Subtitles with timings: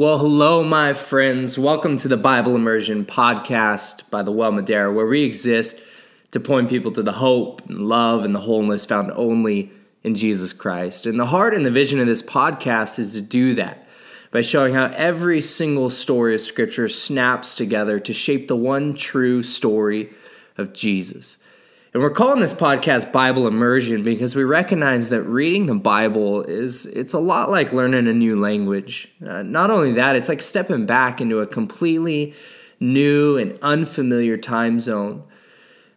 [0.00, 1.58] Well, hello, my friends.
[1.58, 5.82] Welcome to the Bible Immersion podcast by the Well Madera, where we exist
[6.30, 9.70] to point people to the hope and love and the wholeness found only
[10.02, 11.04] in Jesus Christ.
[11.04, 13.86] And the heart and the vision of this podcast is to do that
[14.30, 19.42] by showing how every single story of Scripture snaps together to shape the one true
[19.42, 20.14] story
[20.56, 21.36] of Jesus.
[21.92, 26.86] And we're calling this podcast Bible Immersion because we recognize that reading the Bible is
[26.86, 29.08] it's a lot like learning a new language.
[29.26, 32.32] Uh, not only that, it's like stepping back into a completely
[32.78, 35.24] new and unfamiliar time zone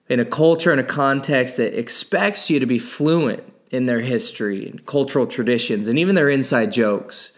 [0.10, 4.68] in a culture and a context that expects you to be fluent in their history
[4.68, 7.33] and cultural traditions and even their inside jokes.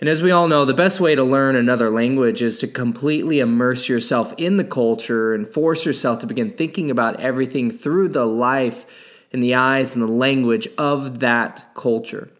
[0.00, 3.40] And as we all know, the best way to learn another language is to completely
[3.40, 8.24] immerse yourself in the culture and force yourself to begin thinking about everything through the
[8.24, 8.86] life
[9.32, 12.30] and the eyes and the language of that culture.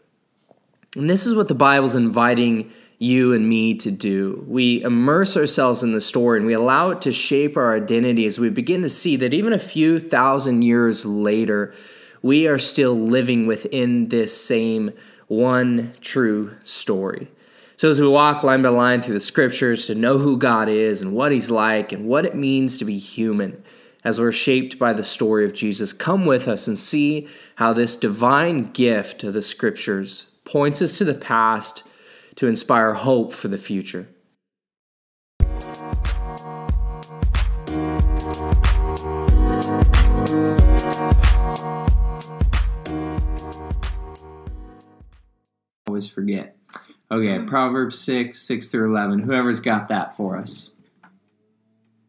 [0.96, 4.44] And this is what the Bible's inviting you and me to do.
[4.46, 8.38] We immerse ourselves in the story and we allow it to shape our identity as
[8.38, 11.74] we begin to see that even a few thousand years later,
[12.22, 14.92] we are still living within this same
[15.26, 17.28] one true story.
[17.78, 21.00] So, as we walk line by line through the scriptures to know who God is
[21.00, 23.62] and what He's like and what it means to be human,
[24.02, 27.94] as we're shaped by the story of Jesus, come with us and see how this
[27.94, 31.84] divine gift of the scriptures points us to the past
[32.34, 34.08] to inspire hope for the future.
[45.86, 46.57] Always forget.
[47.10, 49.20] Okay, Proverbs 6, 6 through 11.
[49.20, 50.72] Whoever's got that for us.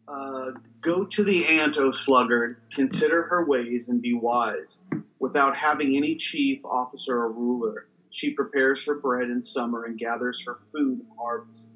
[0.07, 4.81] Uh, Go to the ant, O sluggard, consider her ways and be wise.
[5.19, 10.41] Without having any chief, officer, or ruler, she prepares her bread in summer and gathers
[10.45, 11.69] her food in harvest.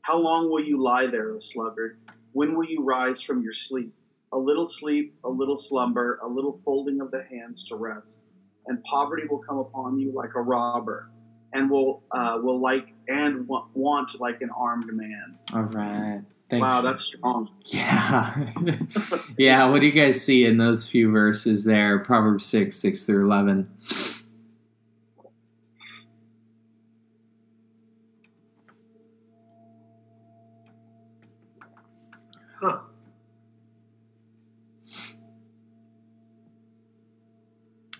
[0.00, 1.98] How long will you lie there, O sluggard?
[2.32, 3.92] When will you rise from your sleep?
[4.32, 8.20] A little sleep, a little slumber, a little folding of the hands to rest,
[8.66, 11.10] and poverty will come upon you like a robber
[11.52, 15.38] and will uh, will like and want like an armed man.
[15.52, 16.22] All right.
[16.48, 16.62] Thanks.
[16.62, 17.50] Wow, that's strong.
[17.64, 18.52] Yeah.
[19.38, 21.98] yeah, what do you guys see in those few verses there?
[21.98, 23.68] Proverbs 6, 6 through 11.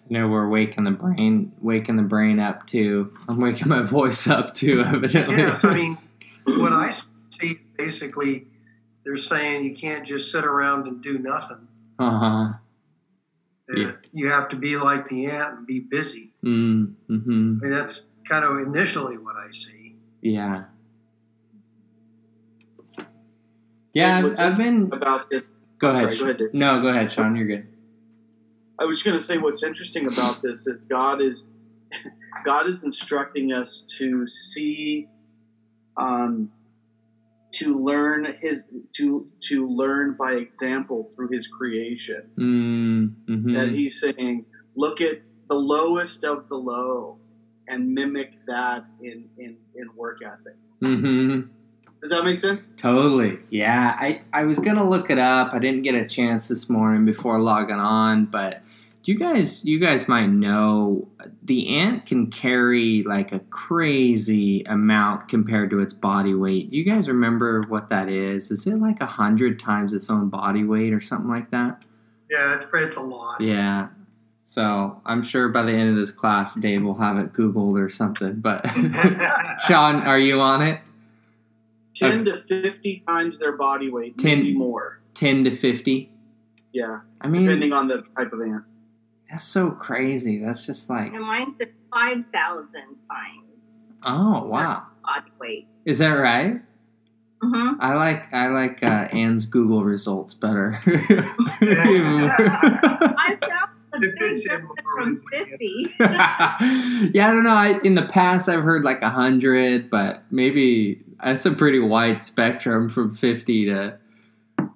[0.09, 3.13] You know, we're waking the brain, waking the brain up too.
[3.29, 5.37] I'm waking my voice up too, evidently.
[5.37, 5.99] Yes, I mean,
[6.45, 6.95] what I
[7.31, 8.47] see basically,
[9.05, 11.67] they're saying you can't just sit around and do nothing.
[11.99, 12.53] Uh huh.
[13.75, 13.93] Yeah.
[14.13, 16.31] You have to be like the ant and be busy.
[16.45, 19.97] Mm, hmm I mean, that's kind of initially what I see.
[20.23, 20.65] Yeah.
[23.93, 25.43] Yeah, I've, I've been about this.
[25.79, 26.13] Go ahead.
[26.13, 27.35] Sorry, go ahead no, go ahead, Sean.
[27.35, 27.67] You're good.
[28.79, 31.47] I was going to say what's interesting about this is God is
[32.45, 35.09] God is instructing us to see,
[35.97, 36.51] um,
[37.53, 38.65] to learn his
[38.97, 42.31] to to learn by example through His creation.
[42.39, 43.55] Mm-hmm.
[43.55, 44.45] That He's saying,
[44.75, 47.19] look at the lowest of the low,
[47.69, 50.57] and mimic that in in in work ethic.
[50.83, 51.49] Mm-hmm.
[52.03, 52.71] Does that make sense?
[52.77, 53.39] Totally.
[53.51, 53.97] Yeah.
[53.99, 55.55] I, I was going to look it up.
[55.55, 58.63] I didn't get a chance this morning before logging on, but
[59.07, 61.09] you guys you guys might know
[61.43, 66.71] the ant can carry like a crazy amount compared to its body weight.
[66.71, 68.51] Do you guys remember what that is?
[68.51, 71.85] Is it like a hundred times its own body weight or something like that?
[72.29, 73.41] Yeah, it's, it's a lot.
[73.41, 73.89] Yeah.
[74.45, 77.89] So I'm sure by the end of this class, Dave will have it Googled or
[77.89, 78.41] something.
[78.41, 78.67] But
[79.67, 80.81] Sean, are you on it?
[81.95, 82.43] Ten okay.
[82.47, 85.01] to fifty times their body weight, 10, maybe more.
[85.15, 86.11] Ten to fifty.
[86.73, 88.65] Yeah, I mean, depending on the type of ant.
[89.31, 90.39] That's so crazy.
[90.39, 91.13] That's just like.
[91.13, 92.71] And mine's at 5,000
[93.09, 93.89] times.
[94.05, 94.87] Oh, wow.
[95.05, 95.69] Body weight.
[95.85, 96.61] Is that right?
[97.43, 97.81] Mm-hmm.
[97.81, 100.81] I like I like uh, Anne's Google results better.
[100.87, 100.97] I
[103.41, 104.43] found the big
[104.95, 105.95] from fifty.
[106.01, 107.51] yeah, I don't know.
[107.51, 112.25] I, in the past, I've heard like a hundred, but maybe that's a pretty wide
[112.25, 113.99] spectrum from fifty to,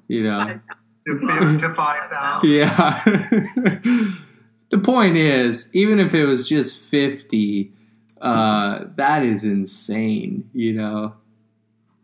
[0.07, 0.61] you know,
[1.07, 2.51] to five thousand.
[2.51, 4.13] Yeah
[4.71, 7.73] the point is, even if it was just 50,
[8.21, 11.15] uh, that is insane, you know.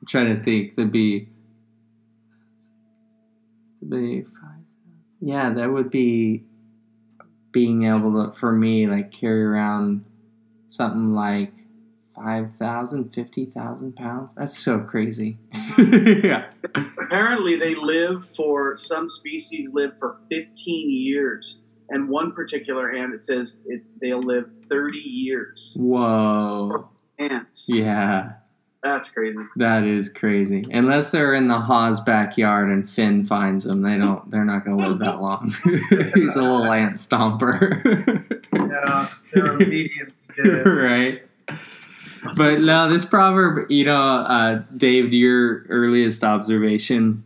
[0.00, 0.76] I'm trying to think.
[0.76, 1.28] There'd be,
[3.88, 4.24] be
[5.20, 6.44] yeah, that would be
[7.52, 10.04] being able to, for me, like carry around
[10.68, 11.52] something like
[12.14, 14.34] 5,000, 50,000 pounds.
[14.34, 15.38] That's so crazy.
[15.78, 16.50] yeah.
[16.74, 21.58] Apparently, they live for some species live for 15 years,
[21.90, 25.74] and one particular ant it says it, they'll live 30 years.
[25.76, 26.88] Whoa.
[27.18, 27.66] Ants.
[27.68, 28.32] Yeah.
[28.82, 29.40] That's crazy.
[29.56, 30.64] That is crazy.
[30.70, 34.30] Unless they're in the Hawes backyard and Finn finds them, they don't.
[34.30, 35.52] They're not going to live that long.
[36.14, 37.82] He's a little ant stomper.
[38.52, 40.66] Yeah, they're immediately dead.
[40.66, 41.22] right.
[42.36, 47.24] But now this proverb, you know, uh, Dave, to your earliest observation,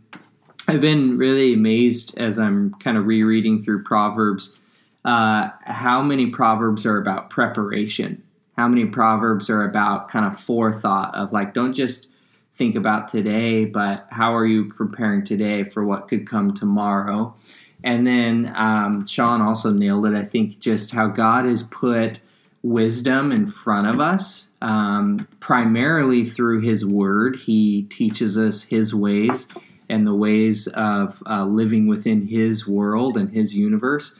[0.70, 4.60] I've been really amazed as I'm kind of rereading through Proverbs,
[5.04, 8.22] uh, how many Proverbs are about preparation.
[8.56, 12.08] How many Proverbs are about kind of forethought of like, don't just
[12.54, 17.34] think about today, but how are you preparing today for what could come tomorrow?
[17.82, 20.14] And then um, Sean also nailed it.
[20.14, 22.20] I think just how God has put
[22.62, 27.40] wisdom in front of us, um, primarily through His Word.
[27.40, 29.48] He teaches us His ways
[29.90, 34.14] and the ways of uh, living within His world and His universe.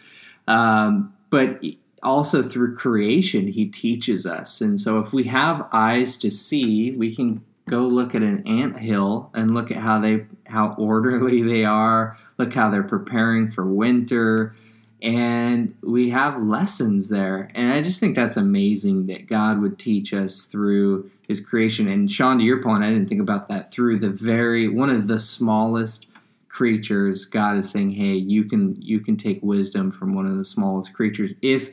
[0.46, 1.62] Um, but
[2.02, 4.60] also through creation, He teaches us.
[4.60, 8.78] And so, if we have eyes to see, we can go look at an ant
[8.78, 13.64] hill and look at how they how orderly they are look how they're preparing for
[13.64, 14.54] winter
[15.02, 20.12] and we have lessons there and i just think that's amazing that god would teach
[20.12, 23.98] us through his creation and sean to your point i didn't think about that through
[23.98, 26.10] the very one of the smallest
[26.48, 30.44] creatures god is saying hey you can you can take wisdom from one of the
[30.44, 31.70] smallest creatures if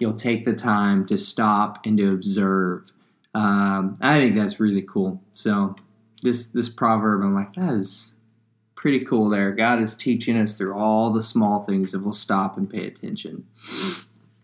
[0.00, 2.90] you'll take the time to stop and to observe
[3.36, 5.20] um, I think that's really cool.
[5.32, 5.76] So
[6.22, 8.14] this this proverb, I'm like, that is
[8.76, 9.28] pretty cool.
[9.28, 12.86] There, God is teaching us through all the small things if we'll stop and pay
[12.86, 13.46] attention.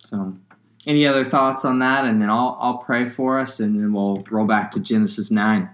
[0.04, 0.36] So,
[0.86, 2.04] any other thoughts on that?
[2.04, 5.70] And then I'll I'll pray for us, and then we'll roll back to Genesis nine.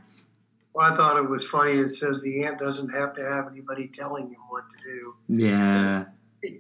[0.75, 1.73] Well, I thought it was funny.
[1.73, 5.15] It says the ant doesn't have to have anybody telling him what to do.
[5.45, 6.05] Yeah,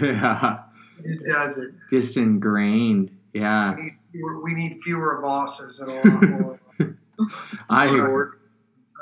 [0.00, 0.58] yeah,
[1.02, 1.70] He just does it.
[1.90, 3.10] just ingrained.
[3.32, 6.60] Yeah, We need fewer, we need fewer bosses and a lot more,
[7.68, 8.38] I Or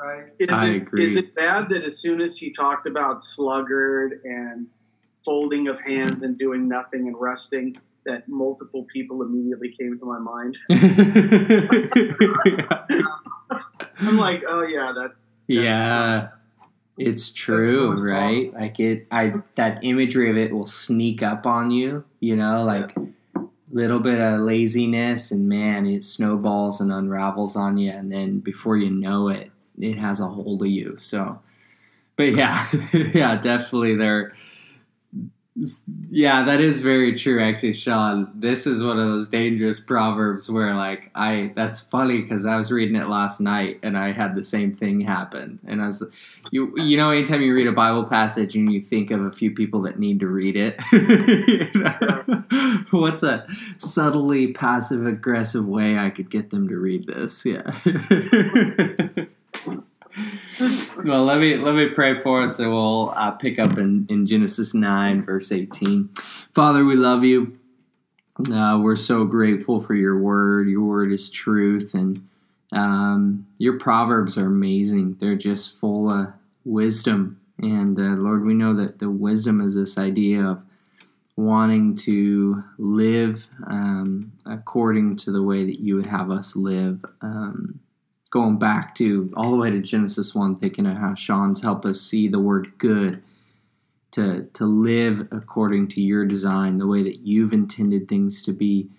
[0.03, 0.25] right?
[0.39, 1.05] Is I it, agree.
[1.05, 4.67] Is it bad that as soon as he talked about sluggard and
[5.23, 7.77] folding of hands and doing nothing and resting,
[8.07, 10.57] that multiple people immediately came to my mind?
[13.99, 16.29] I'm like, oh yeah, that's, that's yeah.
[16.97, 18.53] it's true right?
[18.53, 22.95] Like it i that imagery of it will sneak up on you you know like
[23.71, 28.77] little bit of laziness and man it snowballs and unravels on you and then before
[28.77, 31.39] you know it it has a hold of you so.
[32.15, 34.33] But yeah yeah definitely there
[36.11, 38.31] yeah that is very true actually sean.
[38.35, 42.71] This is one of those dangerous proverbs where like i that's funny because i was
[42.71, 45.59] reading it last night and i had the same thing happen.
[45.65, 46.03] And i was
[46.51, 49.51] you you know anytime you read a bible passage and you think of a few
[49.51, 50.79] people that need to read it
[51.75, 52.83] know?
[52.91, 53.45] what's a
[53.77, 57.45] subtly passive aggressive way i could get them to read this?
[57.45, 57.71] Yeah
[61.03, 64.25] well let me let me pray for us and we'll uh, pick up in, in
[64.25, 66.09] genesis 9 verse 18
[66.51, 67.57] father we love you.
[68.51, 70.69] Uh, we're so grateful for your word.
[70.69, 72.27] Your word is truth and
[72.71, 75.17] um, your proverbs are amazing.
[75.19, 76.27] They're just full of
[76.65, 77.39] wisdom.
[77.59, 80.61] And uh, lord we know that the wisdom is this idea of
[81.35, 87.79] wanting to live um, according to the way that you would have us live um,
[88.37, 91.99] going back to all the way to Genesis 1, thinking of how Sean's helped us
[91.99, 93.23] see the word good,
[94.11, 98.89] to, to live according to your design, the way that you've intended things to be.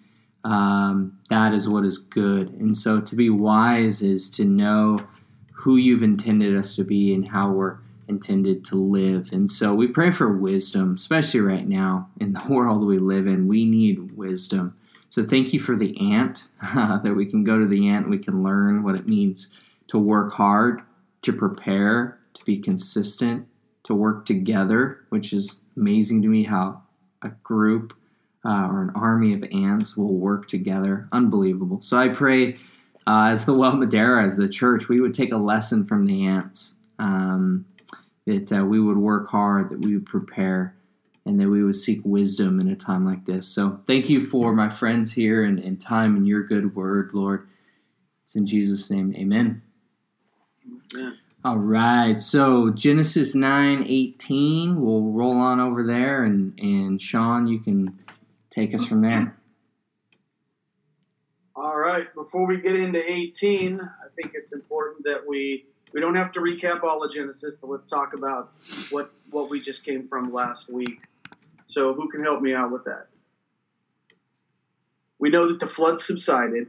[0.43, 2.49] Um, that is what is good.
[2.55, 4.99] And so to be wise is to know
[5.53, 7.79] who you've intended us to be and how we're
[8.09, 9.31] intended to live.
[9.33, 13.47] And so we pray for wisdom, especially right now in the world we live in.
[13.47, 14.77] We need wisdom.
[15.11, 18.43] So thank you for the ant, that we can go to the ant, we can
[18.43, 19.55] learn what it means
[19.89, 20.83] to work hard,
[21.23, 23.47] to prepare, to be consistent,
[23.85, 26.83] to work together, which is amazing to me how
[27.23, 27.97] a group
[28.45, 31.09] uh, or an army of ants will work together.
[31.13, 31.81] Unbelievable.
[31.81, 32.55] So I pray
[33.07, 36.27] uh, as the Well Madera, as the church, we would take a lesson from the
[36.27, 37.65] ants, um,
[38.27, 40.75] that uh, we would work hard, that we would prepare
[41.29, 43.47] and that we would seek wisdom in a time like this.
[43.47, 47.47] So thank you for my friends here and, and time and your good word, Lord.
[48.25, 49.63] It's in Jesus' name, amen.
[50.97, 51.13] Yeah.
[51.45, 57.61] All right, so Genesis 9 18, we'll roll on over there, and, and Sean, you
[57.61, 57.99] can
[58.51, 59.37] take us from there.
[61.55, 62.13] All right.
[62.15, 66.41] Before we get into 18, I think it's important that we we don't have to
[66.41, 68.53] recap all of Genesis, but let's talk about
[68.91, 71.07] what what we just came from last week.
[71.69, 73.09] So, who can help me out with that?
[75.19, 76.69] We know that the flood subsided.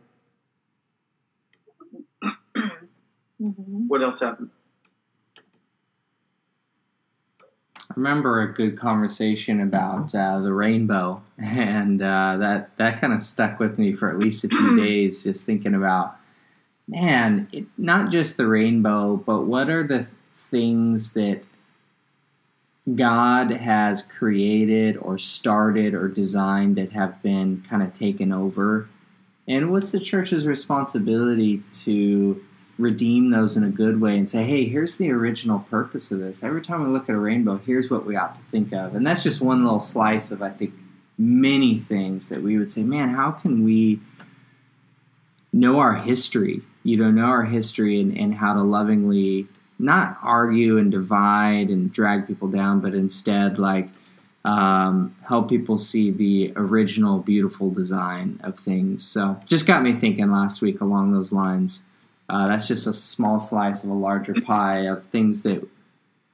[3.41, 3.87] Mm-hmm.
[3.87, 4.49] What else happened?
[7.89, 13.23] I remember a good conversation about uh, the rainbow, and uh, that that kind of
[13.23, 16.17] stuck with me for at least a few days, just thinking about,
[16.89, 20.07] man, it, not just the rainbow, but what are the
[20.49, 21.47] things that
[22.95, 28.87] God has created or started or designed that have been kind of taken over,
[29.47, 32.43] and what's the church's responsibility to
[32.77, 36.43] redeem those in a good way and say, hey, here's the original purpose of this.
[36.43, 38.95] Every time we look at a rainbow, here's what we ought to think of.
[38.95, 40.73] And that's just one little slice of, I think,
[41.17, 43.99] many things that we would say, man, how can we
[45.51, 46.61] know our history?
[46.83, 49.47] You know, know our history and, and how to lovingly
[49.79, 53.89] not argue and divide and drag people down, but instead, like,
[54.45, 59.05] um, help people see the original beautiful design of things.
[59.05, 61.85] So, just got me thinking last week along those lines.
[62.29, 65.65] Uh, that's just a small slice of a larger pie of things that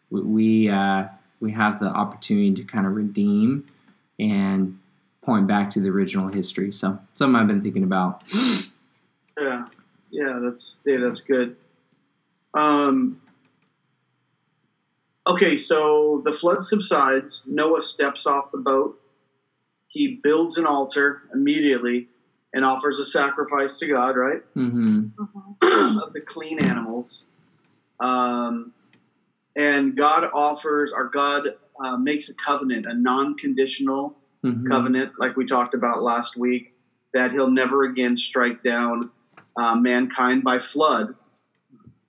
[0.10, 1.06] we uh,
[1.40, 3.66] we have the opportunity to kind of redeem
[4.20, 4.80] and
[5.22, 6.72] point back to the original history.
[6.72, 8.24] So something I've been thinking about.
[9.38, 9.66] Yeah,
[10.12, 11.58] yeah, that's yeah, that's good.
[12.54, 13.20] Um,
[15.27, 17.44] okay, so the flood subsides.
[17.46, 19.00] Noah steps off the boat.
[19.88, 22.08] He builds an altar immediately
[22.53, 24.41] and offers a sacrifice to God, right?
[24.55, 25.08] Mm-hmm.
[26.00, 27.25] of the clean animals.
[28.00, 28.72] Um,
[29.55, 31.48] and God offers, or God
[31.84, 34.67] uh, makes a covenant, a non conditional Mm-hmm.
[34.67, 36.72] covenant, like we talked about last week,
[37.15, 39.10] that he'll never again strike down
[39.58, 41.15] uh, mankind by flood.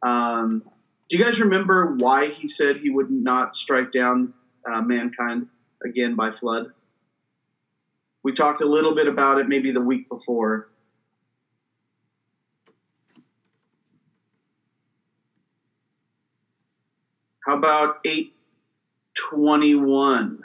[0.02, 0.62] Um,
[1.09, 4.35] do you guys remember why he said he would not strike down
[4.71, 5.47] uh, mankind
[5.85, 6.73] again by flood?
[8.23, 10.69] We talked a little bit about it maybe the week before.
[17.47, 20.43] How about 821?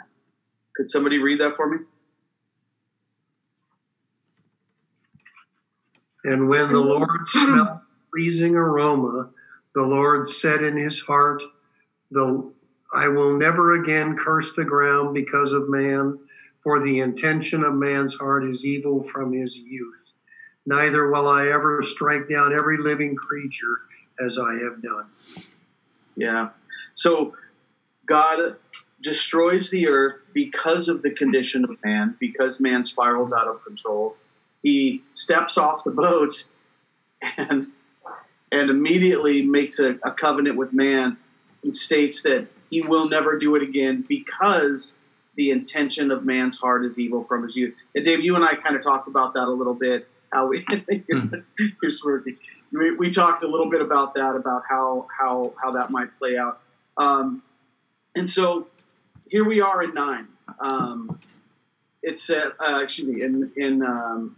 [0.75, 1.79] Could somebody read that for me?
[6.23, 7.79] And when the Lord smelled
[8.13, 9.31] pleasing aroma,
[9.73, 11.41] the Lord said in his heart,
[12.11, 12.51] "The
[12.93, 16.19] I will never again curse the ground because of man,
[16.63, 20.03] for the intention of man's heart is evil from his youth.
[20.65, 23.81] Neither will I ever strike down every living creature
[24.19, 25.05] as I have done."
[26.15, 26.49] Yeah.
[26.95, 27.35] So
[28.05, 28.57] God
[29.01, 34.15] destroys the earth because of the condition of man, because man spirals out of control.
[34.61, 36.43] He steps off the boat
[37.37, 37.71] and
[38.51, 41.17] and immediately makes a, a covenant with man
[41.63, 44.93] and states that he will never do it again because
[45.35, 47.73] the intention of man's heart is evil from his youth.
[47.95, 50.07] And Dave, you and I kind of talked about that a little bit.
[50.31, 50.65] How we
[51.81, 52.37] you're smirking.
[52.71, 56.37] We, we talked a little bit about that, about how how how that might play
[56.37, 56.61] out.
[56.97, 57.43] Um,
[58.15, 58.67] and so
[59.27, 60.27] here we are in nine.
[60.59, 61.19] Um,
[62.01, 64.37] it's at, uh, excuse me in in um,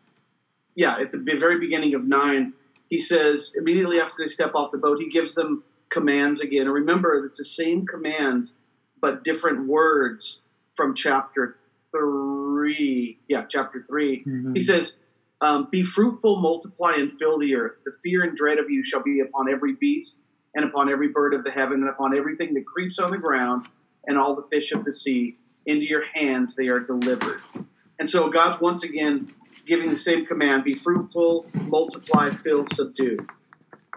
[0.76, 2.54] yeah at the very beginning of nine.
[2.94, 6.68] He says immediately after they step off the boat, he gives them commands again.
[6.68, 8.54] And remember, it's the same commands
[9.02, 10.42] but different words
[10.76, 11.58] from chapter
[11.92, 13.18] three.
[13.28, 14.54] Yeah, chapter 3 Mhm.
[14.54, 14.96] He says,
[15.42, 17.80] um, "Be fruitful, multiply, and fill the earth.
[17.84, 20.22] The fear and dread of you shall be upon every beast,
[20.54, 23.68] and upon every bird of the heaven, and upon everything that creeps on the ground,
[24.06, 25.36] and all the fish of the sea.
[25.66, 27.42] Into your hands they are delivered."
[27.98, 29.34] And so God's once again
[29.66, 33.26] giving the same command: "Be fruitful, multiply, fill, subdue."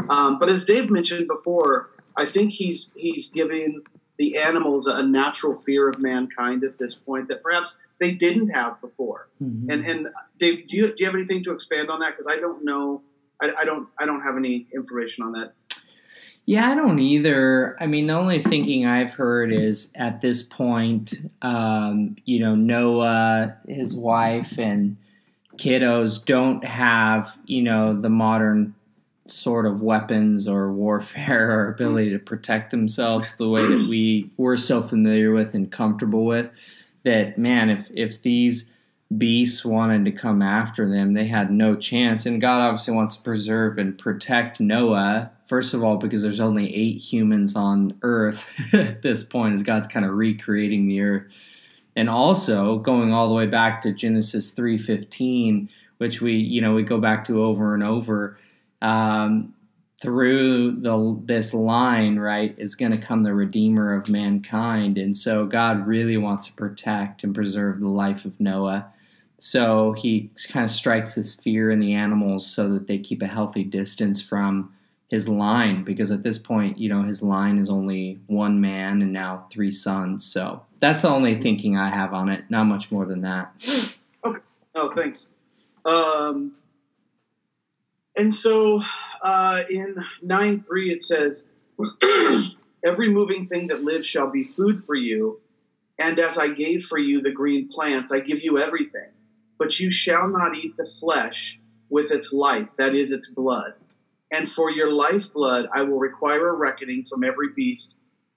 [0.09, 3.83] Um, but as Dave mentioned before, I think he's he's giving
[4.19, 8.81] the animals a natural fear of mankind at this point that perhaps they didn't have
[8.81, 9.29] before.
[9.43, 9.71] Mhm.
[9.73, 10.09] And and
[10.39, 12.17] Dave, do you do you have anything to expand on that?
[12.17, 13.03] Because I don't know,
[13.41, 15.55] I, I don't I don't have any information on that.
[16.49, 17.77] Yeah, I don't either.
[17.81, 23.57] I mean, the only thinking I've heard is at this point, um, you know, Noah,
[23.67, 24.97] his wife, and
[25.57, 28.75] kiddos don't have, you know, the modern
[29.27, 34.57] sort of weapons or warfare or ability to protect themselves the way that we were
[34.57, 36.51] so familiar with and comfortable with.
[37.05, 38.73] That man, if if these
[39.17, 42.27] beasts wanted to come after them, they had no chance.
[42.27, 46.75] And God obviously wants to preserve and protect Noah, first of all, because there's only
[46.75, 51.33] eight humans on earth at this point, as God's kind of recreating the earth.
[51.97, 56.83] And also going all the way back to Genesis 3:15, which we you know we
[56.83, 58.39] go back to over and over.
[58.83, 59.55] Um,
[60.03, 65.47] through the this line, right, is going to come the redeemer of mankind, and so
[65.47, 68.93] God really wants to protect and preserve the life of Noah.
[69.39, 73.27] So he kind of strikes this fear in the animals so that they keep a
[73.27, 74.73] healthy distance from
[75.09, 79.13] his line because at this point, you know, his line is only one man and
[79.13, 80.25] now three sons.
[80.25, 82.45] So that's the only thinking I have on it.
[82.49, 83.55] Not much more than that.
[84.25, 84.41] Okay.
[84.75, 85.29] Oh, thanks.
[85.85, 86.53] Um,
[88.17, 88.83] and so
[89.23, 91.47] uh, in 9 3, it says,
[92.85, 95.41] Every moving thing that lives shall be food for you.
[95.99, 99.09] And as I gave for you the green plants, I give you everything.
[99.59, 101.59] But you shall not eat the flesh
[101.89, 103.75] with its life, that is, its blood.
[104.33, 107.95] And for your lifeblood, I will require a reckoning from every beast,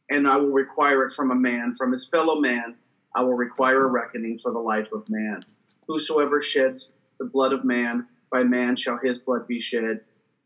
[0.09, 2.75] and I will require it from a man, from his fellow man.
[3.15, 5.43] I will require a reckoning for the life of man.
[5.87, 10.01] Whosoever sheds the blood of man, by man shall his blood be shed.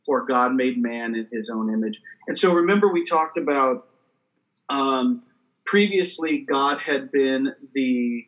[0.06, 2.02] For God made man in his own image.
[2.28, 3.88] And so remember, we talked about
[4.70, 5.24] um,
[5.66, 8.26] previously, God had been the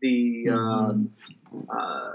[0.00, 0.56] the mm-hmm.
[0.56, 1.12] um,
[1.68, 2.10] uh,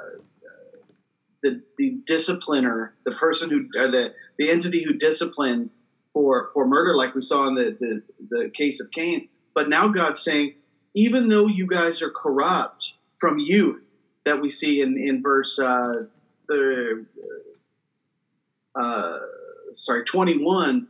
[1.45, 5.73] the the discipliner, the person who or the the entity who disciplines
[6.13, 9.27] for for murder, like we saw in the the, the case of Cain.
[9.53, 10.55] But now God's saying,
[10.95, 13.81] even though you guys are corrupt from youth,
[14.25, 16.03] that we see in in verse uh,
[16.47, 17.05] the
[18.75, 19.17] uh,
[19.73, 20.87] sorry twenty one.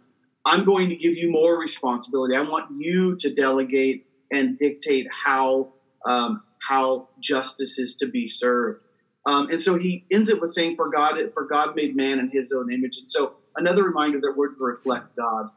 [0.48, 2.36] I'm going to give you more responsibility.
[2.36, 5.74] I want you to delegate and dictate how
[6.08, 8.80] um, how justice is to be served.
[9.26, 12.30] Um, and so he ends it with saying, "For God, for God made man in
[12.30, 15.50] His own image." And so another reminder that we're to reflect God.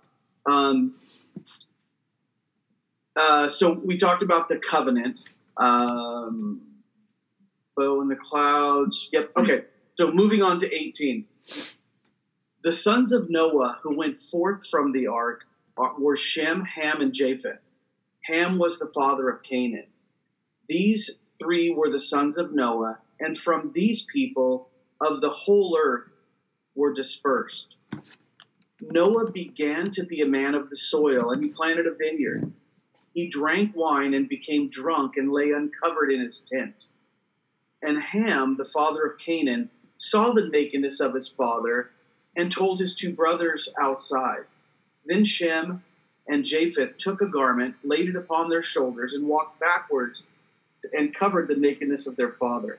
[0.47, 0.95] Um,
[3.15, 5.21] uh, so we talked about the covenant,
[5.57, 6.63] um,
[7.77, 9.11] bow in the clouds.
[9.13, 9.33] Yep.
[9.37, 9.65] Okay.
[9.99, 11.27] So moving on to eighteen,
[12.63, 15.45] the sons of Noah who went forth from the ark
[15.99, 17.61] were Shem, Ham, and Japheth.
[18.25, 19.87] Ham was the father of Canaan.
[20.69, 24.69] These three were the sons of Noah, and from these people
[25.01, 26.11] of the whole earth
[26.75, 27.75] were dispersed.
[28.81, 32.53] Noah began to be a man of the soil, and he planted a vineyard.
[33.15, 36.87] He drank wine and became drunk and lay uncovered in his tent.
[37.83, 41.91] And Ham, the father of Canaan, saw the nakedness of his father
[42.37, 44.45] and told his two brothers outside.
[45.05, 45.83] Then Shem
[46.29, 50.23] and Japheth took a garment, laid it upon their shoulders, and walked backwards
[50.97, 52.79] and covered the nakedness of their father.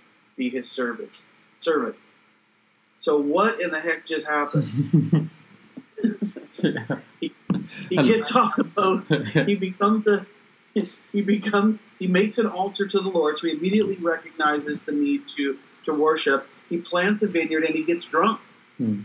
[0.41, 1.27] be his service
[1.57, 1.95] servant.
[2.97, 5.29] So what in the heck just happened?
[7.19, 7.31] he,
[7.89, 9.03] he gets off the boat.
[9.45, 10.25] He becomes a
[11.11, 13.37] he becomes he makes an altar to the Lord.
[13.37, 16.47] So he immediately recognizes the need to to worship.
[16.69, 18.39] He plants a vineyard and he gets drunk.
[18.77, 19.01] Hmm.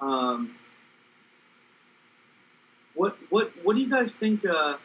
[0.00, 0.54] Um,
[2.94, 4.44] what what what do you guys think?
[4.44, 4.78] Uh,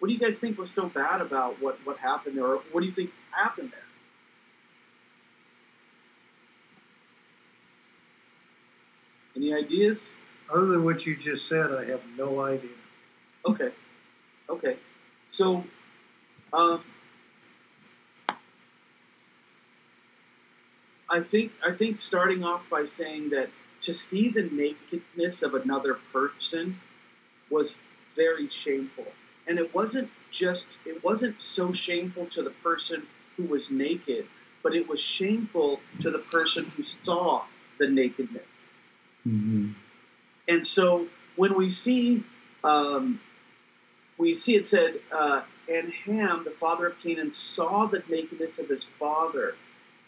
[0.00, 2.44] what do you guys think was so bad about what, what happened there?
[2.44, 3.81] Or what do you think happened there?
[9.42, 10.14] Any ideas?
[10.54, 12.70] Other than what you just said, I have no idea.
[13.44, 13.70] Okay.
[14.48, 14.76] Okay.
[15.28, 15.64] So,
[16.52, 16.80] um,
[21.10, 23.50] I think I think starting off by saying that
[23.80, 26.78] to see the nakedness of another person
[27.50, 27.74] was
[28.14, 29.06] very shameful
[29.48, 33.02] and it wasn't just it wasn't so shameful to the person
[33.36, 34.26] who was naked
[34.62, 37.42] but it was shameful to the person who saw
[37.78, 38.61] the nakedness
[39.26, 39.70] mm-hmm.
[40.48, 41.06] and so
[41.36, 42.22] when we see
[42.64, 43.20] um,
[44.18, 48.68] we see it said uh, and ham the father of canaan saw the nakedness of
[48.68, 49.54] his father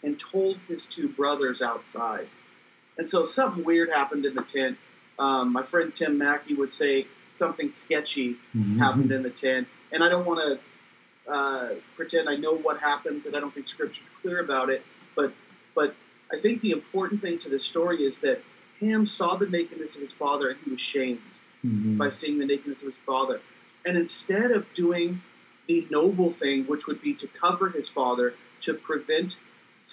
[0.03, 2.27] and told his two brothers outside
[2.97, 4.77] and so something weird happened in the tent
[5.19, 8.79] um, my friend tim mackie would say something sketchy mm-hmm.
[8.79, 9.67] happened in the tent.
[9.91, 10.59] And I don't want
[11.27, 14.83] to uh, pretend I know what happened because I don't think Scripture's clear about it.
[15.15, 15.33] But
[15.75, 15.95] but
[16.31, 18.41] I think the important thing to the story is that
[18.81, 21.21] Ham saw the nakedness of his father and he was shamed
[21.65, 21.97] mm-hmm.
[21.97, 23.41] by seeing the nakedness of his father.
[23.85, 25.21] And instead of doing
[25.67, 29.35] the noble thing, which would be to cover his father, to prevent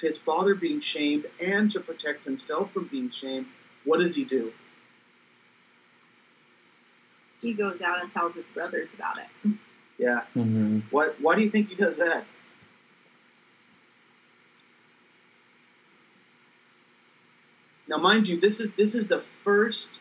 [0.01, 3.47] his father being shamed and to protect himself from being shamed,
[3.85, 4.53] what does he do?
[7.41, 9.57] He goes out and tells his brothers about it.
[9.99, 10.23] Yeah.
[10.37, 10.81] Mm-hmm.
[10.91, 11.17] What?
[11.21, 12.25] Why do you think he does that?
[17.93, 20.01] Now, mind you, this is this is the first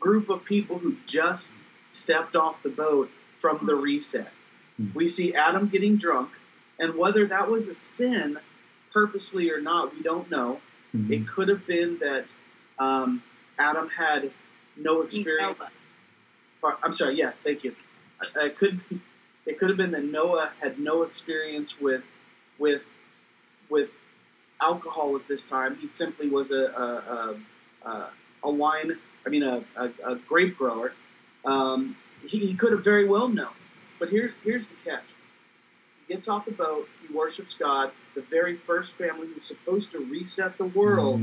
[0.00, 1.52] group of people who just
[1.90, 4.32] stepped off the boat from the reset.
[4.80, 4.94] Mhm.
[4.94, 6.30] We see Adam getting drunk,
[6.78, 8.38] and whether that was a sin,
[8.90, 10.62] purposely or not, we don't know.
[10.96, 11.12] Mm-hmm.
[11.12, 12.32] It could have been that
[12.78, 13.22] um,
[13.58, 14.30] Adam had
[14.78, 15.58] no experience.
[16.62, 16.78] Noah.
[16.82, 17.18] I'm sorry.
[17.18, 17.76] Yeah, thank you.
[18.22, 18.80] I, I could.
[19.44, 22.02] It could have been that Noah had no experience with,
[22.58, 22.82] with,
[23.68, 23.90] with
[24.60, 25.76] alcohol at this time.
[25.76, 26.64] He simply was a
[27.84, 28.10] a, a,
[28.44, 28.96] a, wine.
[29.26, 30.92] I mean, a, a, a grape grower.
[31.44, 33.54] Um, he, he could have very well known.
[33.98, 35.04] But here's here's the catch.
[36.06, 36.88] He gets off the boat.
[37.06, 37.90] He worships God.
[38.14, 41.20] The very first family who's supposed to reset the world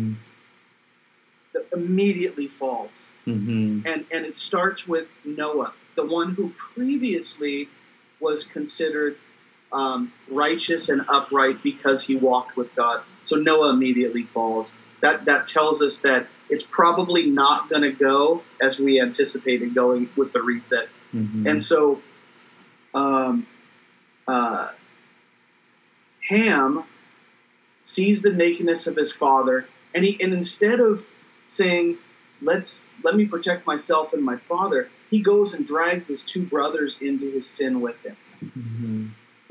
[1.53, 3.87] that immediately falls Mm-hmm.
[3.87, 7.69] and and it starts with Noah, the one who previously
[8.19, 9.17] was considered
[9.73, 13.01] um, righteous and upright because he walked with God.
[13.23, 14.71] So Noah immediately falls.
[15.01, 20.09] That that tells us that it's probably not going to go as we anticipated going
[20.15, 20.87] with the reset.
[21.13, 21.47] Mm-hmm.
[21.47, 22.01] And so,
[22.93, 23.45] um,
[24.27, 24.69] uh,
[26.29, 26.83] Ham
[27.83, 31.05] sees the nakedness of his father, and he and instead of
[31.47, 31.97] saying,
[32.41, 36.97] "Let's let me protect myself and my father," he goes and drags his two brothers
[37.01, 38.15] into his sin with him.
[38.45, 39.02] Mm-hmm.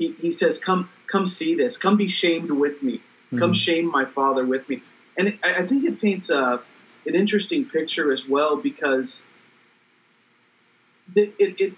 [0.03, 1.77] He, he says, "Come, come see this.
[1.77, 3.01] Come be shamed with me.
[3.39, 4.83] Come shame my father with me."
[5.17, 6.61] And it, I I think it paints a
[7.05, 9.23] an interesting picture as well because
[11.15, 11.73] it, it, it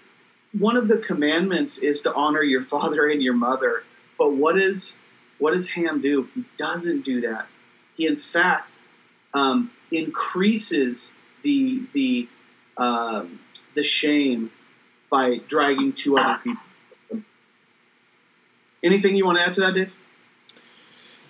[0.58, 3.84] one of the commandments is to honor your father and your mother.
[4.18, 4.98] But what is
[5.38, 6.28] what does Ham do?
[6.34, 7.46] He doesn't do that.
[7.96, 8.72] He in fact
[9.34, 11.12] um, increases
[11.42, 12.28] the the
[12.76, 13.38] um,
[13.74, 14.50] the shame
[15.10, 16.65] by dragging two other people.
[18.86, 19.92] Anything you want to add to that, Dave?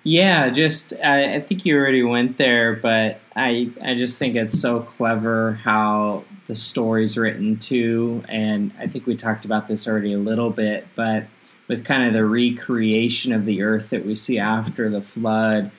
[0.05, 4.57] Yeah, just I, I think you already went there, but I I just think it's
[4.57, 10.13] so clever how the story's written too, and I think we talked about this already
[10.13, 11.25] a little bit, but
[11.67, 15.73] with kind of the recreation of the earth that we see after the flood,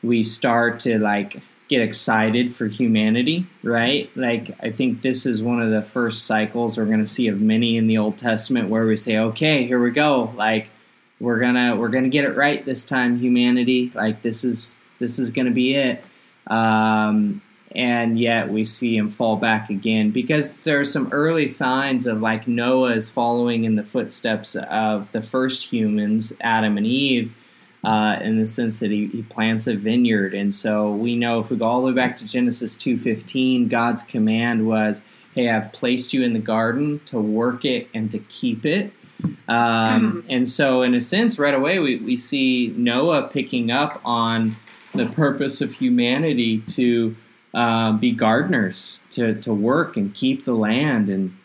[0.00, 4.10] we start to like get excited for humanity, right?
[4.14, 7.40] Like I think this is one of the first cycles we're going to see of
[7.40, 10.68] many in the Old Testament where we say, "Okay, here we go." Like
[11.22, 13.92] we're gonna we're gonna get it right this time humanity.
[13.94, 16.04] Like this is this is gonna be it.
[16.48, 17.40] Um,
[17.74, 22.20] and yet we see him fall back again because there are some early signs of
[22.20, 27.34] like noah is following in the footsteps of the first humans adam and eve
[27.82, 30.34] uh, in the sense that he, he plants a vineyard.
[30.34, 34.02] And so we know if we go all the way back to genesis 2.15 god's
[34.02, 35.02] command was
[35.34, 38.92] hey i've placed you in the garden to work it and to keep it
[39.52, 44.56] um, and so, in a sense, right away, we, we see Noah picking up on
[44.94, 47.14] the purpose of humanity to
[47.52, 51.10] uh, be gardeners, to, to work and keep the land.
[51.10, 51.36] And,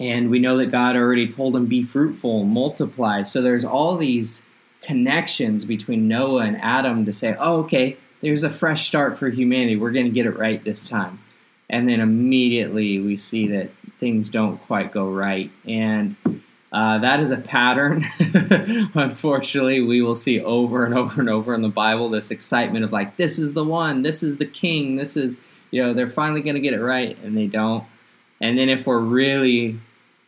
[0.00, 3.24] and we know that God already told him, be fruitful, multiply.
[3.24, 4.46] So, there's all these
[4.82, 9.74] connections between Noah and Adam to say, oh, okay, there's a fresh start for humanity.
[9.74, 11.18] We're going to get it right this time.
[11.68, 15.50] And then immediately we see that things don't quite go right.
[15.66, 16.14] And
[16.74, 18.04] uh, that is a pattern.
[18.94, 22.90] Unfortunately, we will see over and over and over in the Bible this excitement of
[22.92, 25.38] like, this is the one, this is the king, this is,
[25.70, 27.84] you know, they're finally going to get it right, and they don't.
[28.40, 29.78] And then if we're really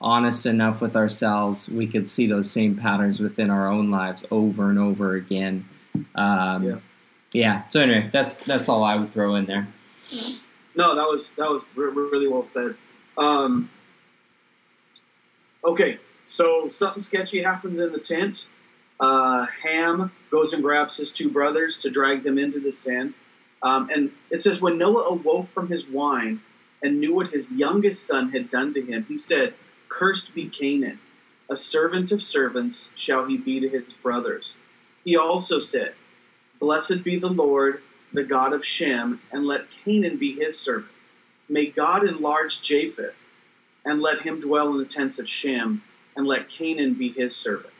[0.01, 4.71] honest enough with ourselves, we could see those same patterns within our own lives over
[4.71, 5.69] and over again.
[6.15, 6.77] Um, Yeah.
[7.33, 7.67] yeah.
[7.67, 9.67] So anyway, that's that's all I would throw in there.
[10.77, 12.77] No, that was that was re- really well said.
[13.19, 13.69] Um,
[15.65, 18.47] okay, so something sketchy happens in the tent.
[18.99, 23.15] Uh, Ham goes and grabs his two brothers to drag them into the sin.
[23.63, 26.41] Um, and it says, when Noah awoke from his wine
[26.83, 29.55] and knew what his youngest son had done to him, he said,
[29.89, 30.99] Cursed be Canaan,
[31.49, 34.57] a servant of servants shall he be to his brothers.
[35.05, 35.95] He also said,
[36.59, 40.93] Blessed be the Lord, the God of Shem, and let Canaan be his servant.
[41.49, 43.15] May God enlarge Japheth,
[43.85, 45.83] and let him dwell in the tents of Shem,
[46.17, 47.73] and let Canaan be his servant.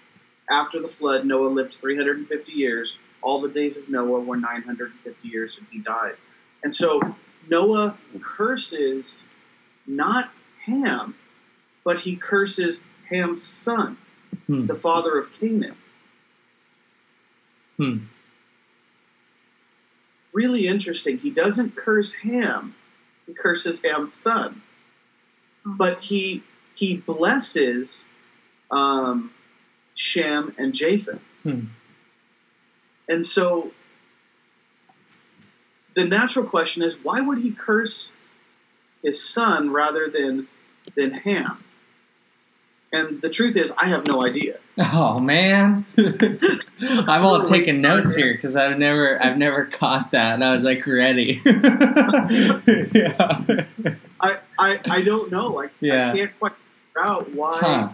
[0.49, 2.97] After the flood, Noah lived 350 years.
[3.23, 6.15] All the days of Noah were 950 years, and he died.
[6.63, 7.01] And so
[7.49, 9.25] Noah curses
[9.87, 10.31] not
[10.67, 11.15] Ham,
[11.85, 13.97] but he curses Ham's son,
[14.47, 14.67] Hmm.
[14.67, 15.77] the father of Canaan.
[17.77, 17.99] Hmm.
[20.33, 21.17] really interesting.
[21.19, 22.75] He doesn't curse Ham;
[23.27, 24.61] he curses Ham's son,
[25.65, 26.43] but he
[26.75, 28.09] he blesses
[28.71, 29.33] um,
[29.95, 31.21] Shem and Japheth.
[31.43, 31.67] Hmm.
[33.09, 33.73] And so
[35.95, 38.11] the natural question is why would he curse
[39.03, 40.49] his son rather than
[40.95, 41.63] than Ham?
[42.93, 44.59] And the truth is, I have no idea.
[44.79, 50.45] Oh man, I'm all taking notes here because I've never, I've never caught that, and
[50.45, 51.41] I was like ready.
[51.45, 51.53] yeah.
[54.21, 55.63] I, I, I don't know.
[55.63, 56.13] I, Yeah.
[56.13, 57.59] I can't quite figure out why.
[57.59, 57.89] Huh.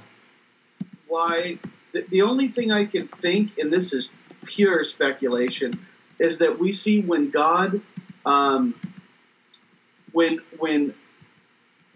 [1.13, 1.59] Why?
[1.93, 4.15] The, the only thing I can think, and this is
[4.47, 5.73] pure speculation,
[6.19, 7.83] is that we see when God,
[8.25, 8.75] um,
[10.13, 10.95] when when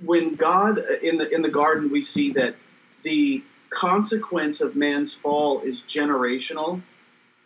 [0.05, 2.57] when God in the in the garden, we see that
[3.05, 6.83] the consequence of man's fall is generational.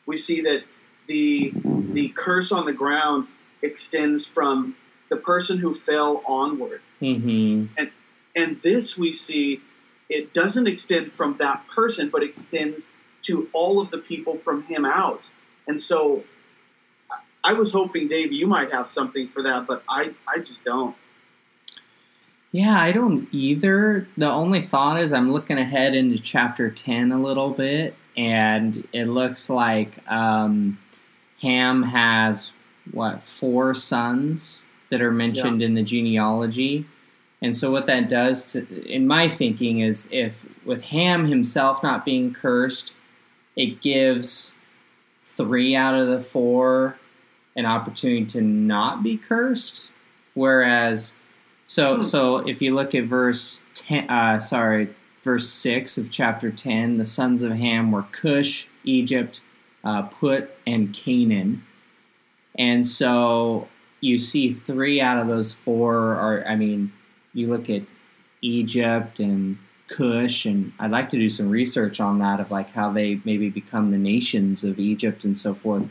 [0.06, 0.64] We see that
[1.06, 1.54] the
[1.92, 3.28] the curse on the ground
[3.62, 4.74] extends from
[5.09, 6.80] the person who fell onward.
[6.98, 7.66] hmm
[8.35, 9.61] And this we see
[10.11, 12.90] it doesn't extend from that person, but extends
[13.23, 15.31] to all of the people from him out.
[15.66, 16.25] And so
[17.44, 20.96] I- was hoping, Dave, you might have something for that, but I, I just don't.
[22.53, 24.09] Yeah, I don't either.
[24.16, 29.05] The only thought is I'm looking ahead into chapter 10 a little bit, and it
[29.05, 30.79] looks like um,
[31.42, 32.51] Ham has,
[32.90, 36.87] what, four sons that are mentioned in the genealogy.
[37.42, 42.05] And so, what that does, to, in my thinking, is if with Ham himself not
[42.05, 42.92] being cursed,
[43.57, 44.55] it gives
[45.22, 46.96] three out of the four
[47.57, 49.87] an opportunity to not be cursed.
[50.35, 51.18] Whereas
[51.66, 52.03] so Hmm.
[52.03, 54.88] so if you look at verse ten, uh, sorry,
[55.22, 59.40] verse six of chapter ten, the sons of Ham were Cush, Egypt,
[59.85, 61.64] uh, Put, and Canaan,
[62.59, 63.68] and so
[64.00, 66.44] you see three out of those four are.
[66.46, 66.92] I mean,
[67.32, 67.82] you look at
[68.42, 72.92] Egypt and Cush, and I'd like to do some research on that of like how
[72.92, 75.84] they maybe become the nations of Egypt and so forth,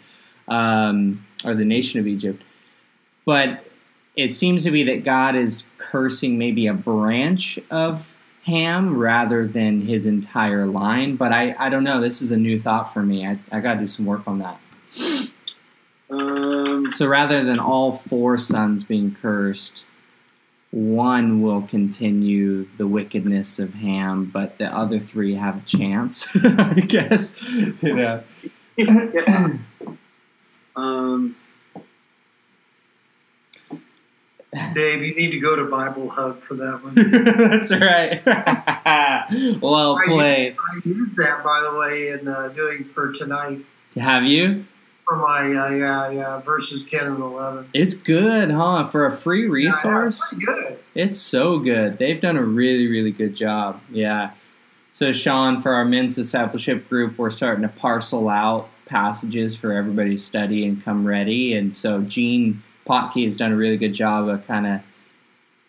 [0.47, 2.41] um, or the nation of Egypt,
[3.25, 3.65] but
[4.15, 9.82] it seems to be that God is cursing maybe a branch of Ham rather than
[9.82, 11.15] his entire line.
[11.15, 12.02] But I, I don't know.
[12.02, 13.25] This is a new thought for me.
[13.25, 14.60] I, I got to do some work on that.
[16.10, 19.86] Um, So rather than all four sons being cursed,
[20.72, 26.82] one will continue the wickedness of Ham, but the other three have a chance, I
[26.82, 27.42] guess.
[27.50, 28.24] You know.
[28.78, 29.58] yeah.
[30.76, 31.36] um,
[34.74, 36.96] Dave, you need to go to Bible Hub for that one.
[36.96, 38.26] That's right.
[39.62, 40.56] well I- played.
[40.58, 43.60] I used that, by the way, in uh, doing for tonight
[43.96, 44.66] Have you?
[45.10, 47.67] For my uh, yeah yeah verses ten and eleven.
[47.74, 48.86] It's good, huh?
[48.86, 50.80] For a free Yeah, yeah, resource, it's good.
[50.95, 51.98] it's so good.
[51.98, 53.82] They've done a really, really good job.
[53.91, 54.32] Yeah.
[54.93, 60.12] So, Sean, for our men's discipleship group, we're starting to parcel out passages for everybody
[60.12, 61.54] to study and come ready.
[61.54, 64.82] And so, Gene Potkey has done a really good job of kind of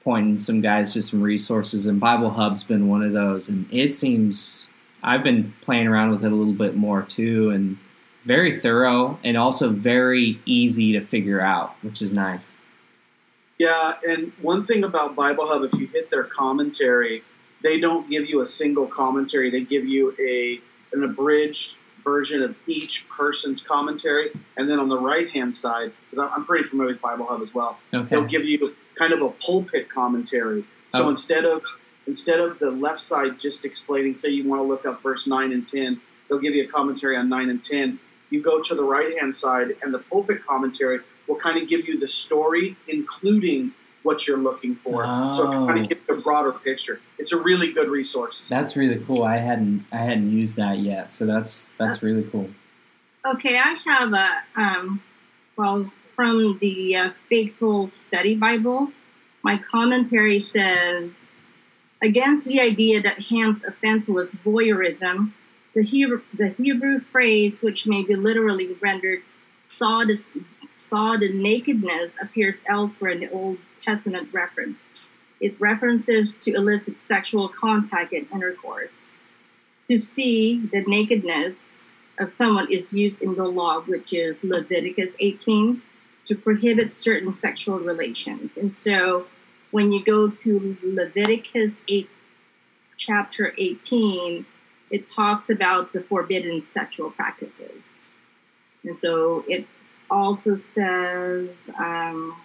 [0.02, 3.48] pointing some guys to some resources, and Bible Hub's been one of those.
[3.48, 4.66] And it seems
[5.02, 7.78] I've been playing around with it a little bit more too, and
[8.24, 12.52] very thorough and also very easy to figure out, which is nice.
[13.58, 17.22] Yeah, and one thing about Bible Hub, if you hit their commentary,
[17.62, 19.50] they don't give you a single commentary.
[19.50, 20.60] They give you a
[20.92, 26.30] an abridged version of each person's commentary, and then on the right hand side, because
[26.34, 28.06] I'm pretty familiar with Bible Hub as well, Okay.
[28.08, 30.64] they'll give you kind of a pulpit commentary.
[30.94, 31.10] So Oh.
[31.10, 31.62] instead of
[32.06, 35.52] instead of the left side just explaining, say you want to look up verse nine
[35.52, 37.98] and ten, they'll give you a commentary on nine and ten.
[38.30, 41.86] You go to the right hand side, and the pulpit commentary will kind of give
[41.86, 45.04] you the story, including what you're looking for.
[45.04, 45.82] So it kind Oh.
[45.82, 47.00] of gives you a broader picture.
[47.18, 48.46] It's a really good resource.
[48.48, 49.24] That's really cool.
[49.24, 52.48] I hadn't I hadn't used that yet, so that's that's really cool.
[53.26, 55.02] Okay, I have a um,
[55.56, 58.90] well from the uh, Faithlife Study Bible.
[59.42, 61.30] My commentary says
[62.02, 65.32] against the idea that Ham's offense was voyeurism.
[65.74, 69.22] The Hebrew, the Hebrew phrase, which may be literally rendered
[69.68, 70.20] "saw the
[70.64, 74.84] saw the nakedness," appears elsewhere in the Old Testament reference.
[75.40, 79.16] It references to illicit sexual contact and intercourse.
[79.86, 81.78] To see the nakedness
[82.18, 85.80] of someone is used in the law, which is Leviticus 18,
[86.24, 88.58] to prohibit certain sexual relations.
[88.58, 89.26] And so
[89.70, 92.10] when you go to Leviticus 8,
[92.96, 94.44] chapter 18,
[94.90, 98.00] it talks about the forbidden sexual practices.
[98.84, 99.66] And so it
[100.10, 102.36] also says um,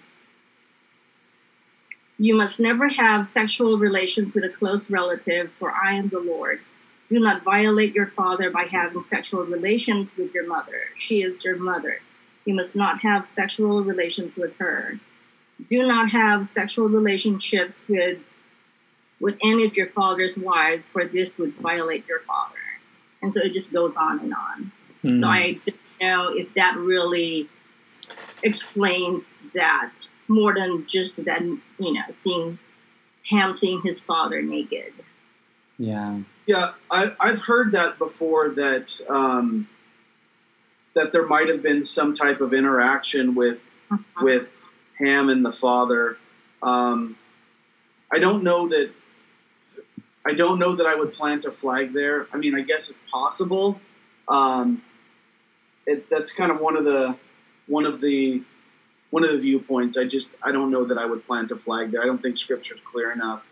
[2.17, 6.59] you must never have sexual relations with a close relative, for I am the Lord.
[7.07, 10.81] Do not violate your father by having sexual relations with your mother.
[10.95, 11.99] She is your mother.
[12.45, 14.99] You must not have sexual relations with her.
[15.69, 18.19] Do not have sexual relationships with
[19.19, 22.55] with any of your father's wives, for this would violate your father.
[23.21, 24.71] And so it just goes on and on.
[25.01, 25.21] Hmm.
[25.21, 27.47] So I don't know if that really
[28.43, 29.91] explains that
[30.27, 32.59] more than just that, you know, seeing
[33.29, 34.93] Ham seeing his father naked.
[35.77, 36.19] Yeah.
[36.45, 38.49] Yeah, I, I've heard that before.
[38.49, 39.67] That um,
[40.93, 43.59] that there might have been some type of interaction with
[44.21, 44.47] with
[44.99, 46.17] Ham and the father.
[46.61, 47.17] Um,
[48.13, 48.91] I don't know that.
[50.25, 52.27] I don't know that I would plant a flag there.
[52.33, 53.79] I mean, I guess it's possible.
[54.27, 54.81] Um,
[55.85, 57.15] it, that's kind of one of the
[57.67, 58.41] one of the
[59.11, 59.97] one of the viewpoints.
[59.97, 62.01] I just I don't know that I would plant a flag there.
[62.01, 63.43] I don't think Scripture's clear enough.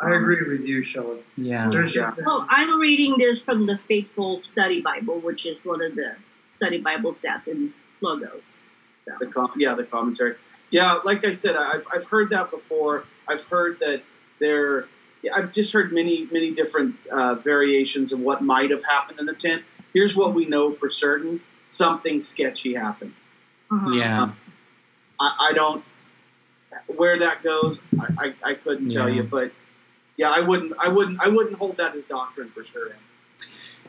[0.00, 1.20] I agree with you, Shelley.
[1.36, 1.70] Yeah.
[1.72, 2.10] Yeah.
[2.26, 6.16] Well, I'm reading this from the Faithlife Study Bible, which is one of the
[6.50, 8.58] study Bibles that's in Logos.
[9.04, 9.12] So.
[9.20, 10.34] The com- yeah, the commentary.
[10.70, 13.04] Yeah, like I said, I've, I've heard that before.
[13.28, 14.02] I've heard that
[14.40, 14.86] there.
[15.22, 19.26] Yeah, I've just heard many many different uh, variations of what might have happened in
[19.26, 19.62] the tent.
[19.94, 23.14] Here's what we know for certain: something sketchy happened.
[23.70, 23.90] Uh-huh.
[23.90, 24.30] Yeah.
[25.20, 25.84] I, I don't
[26.86, 27.80] where that goes.
[27.98, 29.52] I, I, I couldn't tell you, but
[30.16, 30.72] yeah, I wouldn't.
[30.78, 31.20] I wouldn't.
[31.20, 32.92] I wouldn't hold that as doctrine for sure.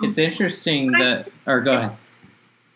[0.02, 1.98] It's interesting that, or go ahead.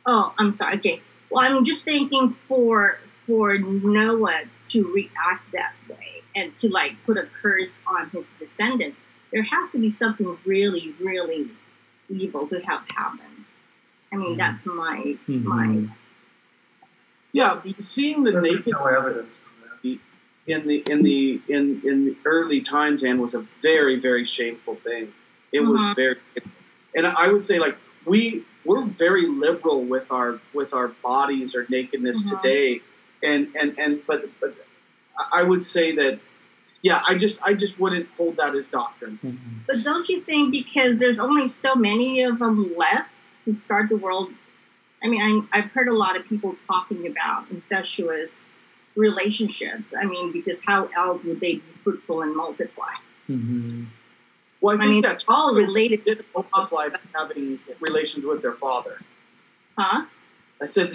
[0.05, 0.75] Oh, I'm sorry.
[0.77, 1.01] Okay.
[1.29, 7.17] Well, I'm just thinking for for Noah to react that way and to like put
[7.17, 8.99] a curse on his descendants,
[9.33, 11.49] there has to be something really, really
[12.09, 13.45] evil to have happened.
[14.13, 14.37] I mean, Mhm.
[14.37, 15.43] that's my Mhm.
[15.43, 15.87] my.
[17.33, 19.35] Yeah, seeing the There's naked no evidence
[19.83, 24.75] in the in the in in the early times and was a very very shameful
[24.75, 25.11] thing.
[25.51, 25.95] It was Mhm.
[25.95, 26.15] very,
[26.95, 31.65] and I would say like we we're very liberal with our with our bodies or
[31.69, 32.29] nakedness Mhm.
[32.41, 32.81] today,
[33.21, 34.55] and and and but but
[35.19, 36.19] I- I would say that
[36.87, 39.15] yeah I just I just wouldn't hold that as doctrine.
[39.23, 39.37] Mhm.
[39.67, 43.99] But don't you think because there's only so many of them left to start the
[44.05, 44.27] world?
[45.03, 48.33] I mean, I, I've heard a lot of people talking about incestuous
[49.07, 49.87] relationships.
[50.01, 52.93] I mean, because how else would they be fruitful and multiply?
[53.29, 53.85] Mhm.
[54.61, 58.57] Well, I I think mean, that's all related, did multiply by having relations with their
[58.65, 58.95] father.
[59.77, 59.99] huh?
[60.65, 60.89] I said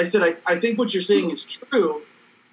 [0.00, 1.92] I said I, I think what you're saying is true.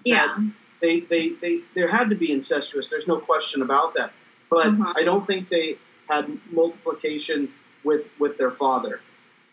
[0.06, 0.38] Yeah.
[0.84, 2.90] They, they, they, there had to be incestuous.
[2.90, 4.12] There's no question about that.
[4.50, 4.92] But Mhm.
[4.98, 5.78] I don't think they
[6.10, 7.52] had multiplication
[7.86, 9.00] with with their father.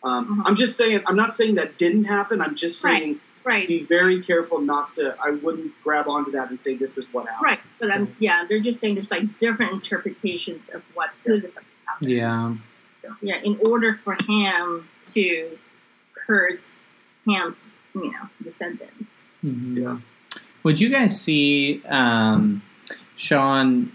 [0.02, 0.42] Um, Mhm.
[0.46, 1.00] I'm just saying.
[1.06, 2.42] I'm not saying that didn't happen.
[2.42, 3.66] I'm just saying Right.
[3.66, 5.14] be very careful not to.
[5.24, 7.44] I wouldn't grab onto that and say this is what happened.
[7.44, 7.60] Right.
[7.78, 11.54] But I'm yeah, they're just saying there's like different interpretations of what could have
[11.86, 12.10] happened.
[12.10, 12.54] Yeah.
[13.22, 13.36] Yeah.
[13.42, 15.58] In order for Ham to
[16.14, 16.70] curse
[17.26, 17.64] Ham's,
[17.94, 19.22] you know, descendants.
[19.44, 19.76] Mhm.
[19.80, 19.96] Yeah.
[20.62, 22.62] Would you guys see, um,
[23.16, 23.90] Sean,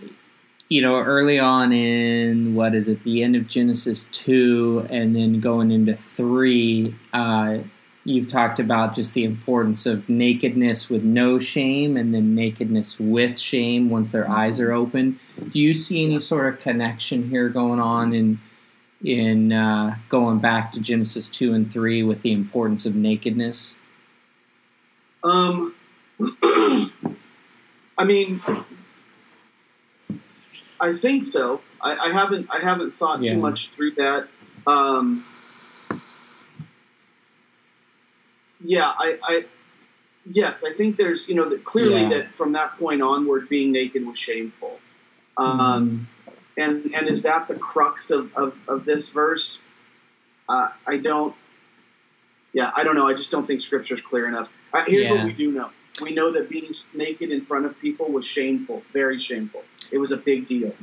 [0.67, 5.39] you know, early on in what is it, the end of Genesis 2 and then
[5.39, 7.59] going into 3, uh,
[8.03, 13.37] you've talked about just the importance of nakedness with no shame and then nakedness with
[13.37, 15.19] shame once their eyes are open.
[15.51, 18.39] Do you see any sort of connection here going on in
[19.03, 23.75] in uh, going back to Genesis 2 and 3 with the importance of nakedness?
[25.23, 25.74] Um,
[27.97, 28.41] I mean,
[30.79, 31.61] I think so.
[31.81, 33.33] I, I haven't I haven't thought Yeah.
[33.33, 34.27] too much through that.
[34.67, 35.25] Um,
[38.63, 39.45] yeah, I, I
[40.25, 42.09] yes, I think there's you know that clearly Yeah.
[42.09, 44.79] that from that point onward, being naked was shameful.
[45.37, 46.33] Um, Mhm.
[46.57, 49.59] and and is that the crux of of, of this verse?
[50.47, 51.35] Uh, I don't.
[52.53, 53.05] Yeah, I don't know.
[53.07, 54.47] I just don't think Scripture's clear enough.
[54.73, 55.15] Uh, here's Yeah.
[55.15, 55.69] what we do know:
[56.01, 59.63] we know that being naked in front of people was shameful, very shameful.
[59.91, 60.73] It was a big deal.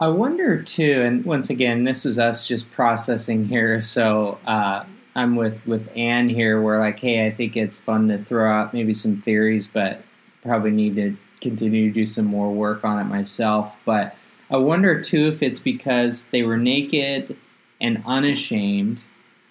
[0.00, 3.80] I wonder too, and once again, this is us just processing here.
[3.80, 4.84] So uh,
[5.16, 6.60] I'm with with Anne here.
[6.60, 10.02] We're like, hey, I think it's fun to throw out maybe some theories, but
[10.42, 13.76] probably need to continue to do some more work on it myself.
[13.84, 14.16] But
[14.50, 17.36] I wonder too if it's because they were naked
[17.80, 19.02] and unashamed,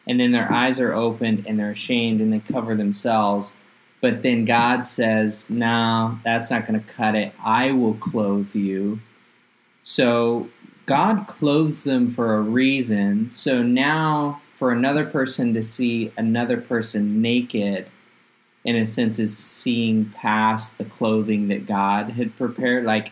[0.08, 3.56] and then their eyes are opened and they're ashamed and they cover themselves.
[4.00, 7.34] But then God says, no, that's not going to cut it.
[7.44, 9.00] I will clothe you.
[9.84, 10.50] So
[10.86, 13.30] God clothes them for a reason.
[13.32, 17.88] So now, for another person to see another person naked,
[18.64, 22.86] in a sense, is seeing past the clothing that God had prepared.
[22.86, 23.12] Like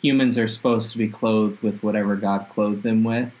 [0.00, 3.32] humans are supposed to be clothed with whatever God clothed them with.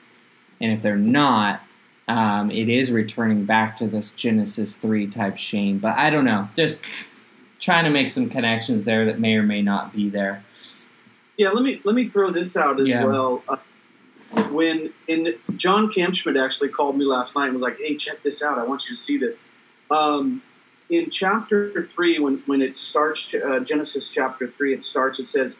[0.60, 1.62] And if they're not,
[2.08, 5.78] um, it is returning back to this Genesis 3 type shame.
[5.78, 6.48] But I don't know.
[6.54, 6.84] Just
[7.60, 10.44] trying to make some connections there that may or may not be there.
[11.36, 13.04] Yeah, let me let me throw this out as Yeah.
[13.04, 13.42] well.
[13.48, 13.56] Uh,
[14.50, 18.42] when in John Campschmidt actually called me last night and was like, "Hey, check this
[18.42, 18.58] out.
[18.58, 19.40] I want you to see this."
[19.90, 20.42] Um,
[20.90, 25.18] in chapter three, when when it starts, uh, Genesis chapter three, it starts.
[25.18, 25.56] It says,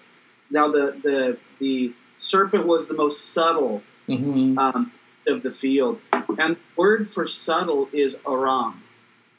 [0.51, 4.59] "Now the the the serpent was the most subtle Mm-hmm.
[4.59, 4.92] um,
[5.27, 8.81] of the field, and the word for subtle is aram."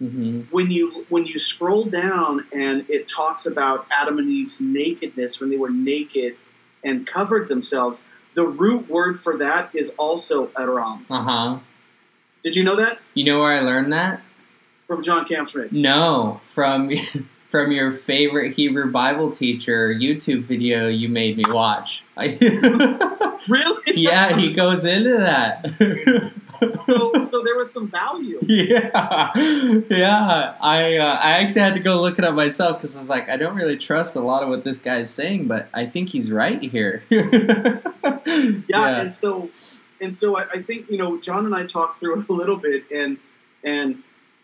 [0.02, 0.42] Mm-hmm.
[0.52, 5.50] when you when you scroll down and it talks about Adam and Eve's nakedness when
[5.50, 6.36] they were naked
[6.84, 8.02] and covered themselves,
[8.34, 11.06] the root word for that is also aram.
[11.10, 11.58] Uh huh.
[12.44, 14.22] Did you know that You know where I learned that?
[14.86, 15.72] from John Campschmidt?
[15.72, 16.92] No, from
[17.56, 22.04] from your favorite Hebrew Bible teacher YouTube video you made me watch.
[23.48, 23.94] Really?
[23.94, 25.70] yeah, he goes into that.
[26.88, 28.40] so, so there was some value.
[28.48, 29.32] yeah,
[29.88, 30.56] yeah.
[30.60, 33.30] I uh, I actually had to go look it up myself because I was like,
[33.30, 36.10] I don't really trust a lot of what this guy is saying, but I think
[36.10, 37.04] he's right here.
[38.68, 39.50] Yeah, and so
[40.02, 42.58] and so I, I think you know John and I talked through it a little
[42.58, 43.18] bit, and
[43.64, 44.02] and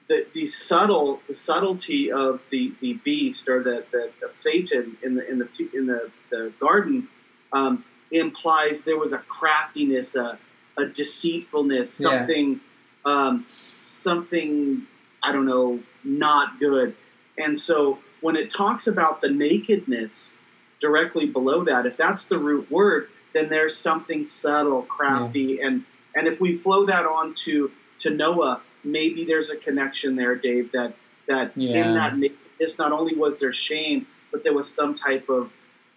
[0.07, 5.15] the, the subtle the subtlety of the, the beast or the, the of Satan in
[5.15, 7.07] the in the in the, the garden
[7.53, 10.37] um, implies there was a craftiness, a,
[10.77, 12.09] a deceitfulness, Yeah.
[12.09, 12.59] something
[13.05, 14.85] um, something
[15.23, 16.95] I don't know, not good.
[17.37, 20.35] And so when it talks about the nakedness
[20.79, 25.85] directly below that, if that's the root word, then there's something subtle, crafty, and
[26.15, 30.71] and if we flow that on to to Noah, maybe there's a connection there, Dave.
[30.71, 30.93] That
[31.27, 31.81] that Yeah.
[31.87, 35.51] in that nakedness, not only was there shame, but there was some type of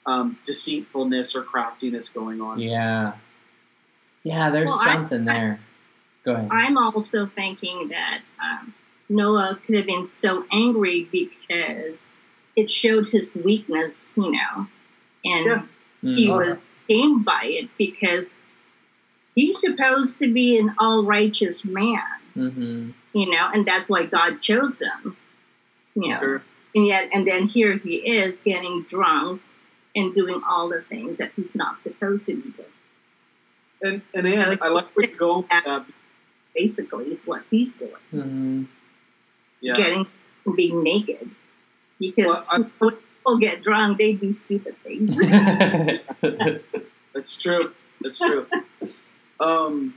[0.07, 2.61] um, deceitfulness or craftiness going on.
[2.61, 3.12] yeah,
[4.22, 4.51] yeah.
[4.51, 5.61] There's Well, I- something there.
[6.24, 6.49] Go ahead.
[6.51, 8.74] I'm also thinking that um,
[9.09, 12.09] Noah could have been so angry because
[12.57, 14.66] it showed his weakness, you know,
[15.24, 15.62] and Yeah.
[16.03, 16.32] he Mm.
[16.32, 18.37] Oh, was shamed by it because
[19.35, 22.03] he's supposed to be an all righteous man,
[22.35, 25.16] hmm you know, and that's why God chose him,
[25.95, 26.18] you know.
[26.18, 26.43] Sure.
[26.74, 29.41] And yet, and then here he is getting drunk
[29.95, 32.68] and doing all the things that he's not supposed to be doing.
[33.82, 35.87] And and Ann, I like where you're going with that.
[36.57, 37.93] Basically, is what he's doing.
[38.11, 38.64] hmm
[39.61, 39.76] Yeah.
[39.76, 40.07] getting
[40.57, 41.30] being naked
[42.01, 45.16] because Well, I- when people get drunk they do stupid things
[47.14, 47.72] That's true.
[48.01, 48.47] That's true.
[49.41, 49.95] um,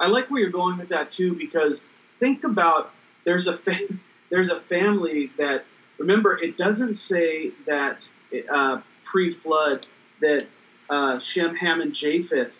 [0.00, 1.84] I like where you're going with that too, because
[2.18, 2.92] think about
[3.24, 3.88] there's a fa-
[4.30, 5.64] there's a family that
[5.98, 8.08] remember it doesn't say that
[8.50, 9.86] uh, pre-flood
[10.20, 10.46] that
[10.88, 12.52] uh, Shem, Ham, and Japheth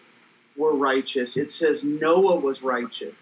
[0.57, 1.37] were righteous.
[1.37, 3.15] It says Noah was righteous,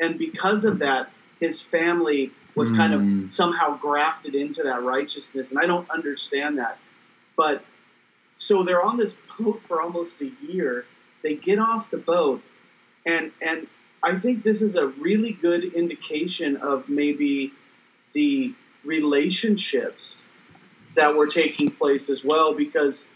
[0.00, 3.24] and because of that, his family was kind Mm.
[3.26, 6.78] of somehow grafted into that righteousness, and I don't understand that,
[7.36, 7.64] but
[8.36, 10.86] so they're on this boat for almost a year.
[11.22, 12.42] They get off the boat,
[13.06, 13.66] and and
[14.02, 17.52] I think this is a really good indication of maybe
[18.12, 18.52] the
[18.84, 20.28] relationships
[20.94, 23.06] that were taking place as well, because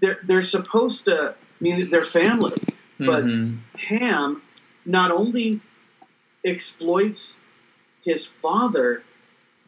[0.00, 1.34] they're they're supposed to.
[1.34, 2.56] I mean, they're family.
[2.98, 3.58] But- Mhm.
[3.88, 4.42] Ham
[4.84, 5.60] not only
[6.44, 7.38] exploits
[8.04, 9.02] his father,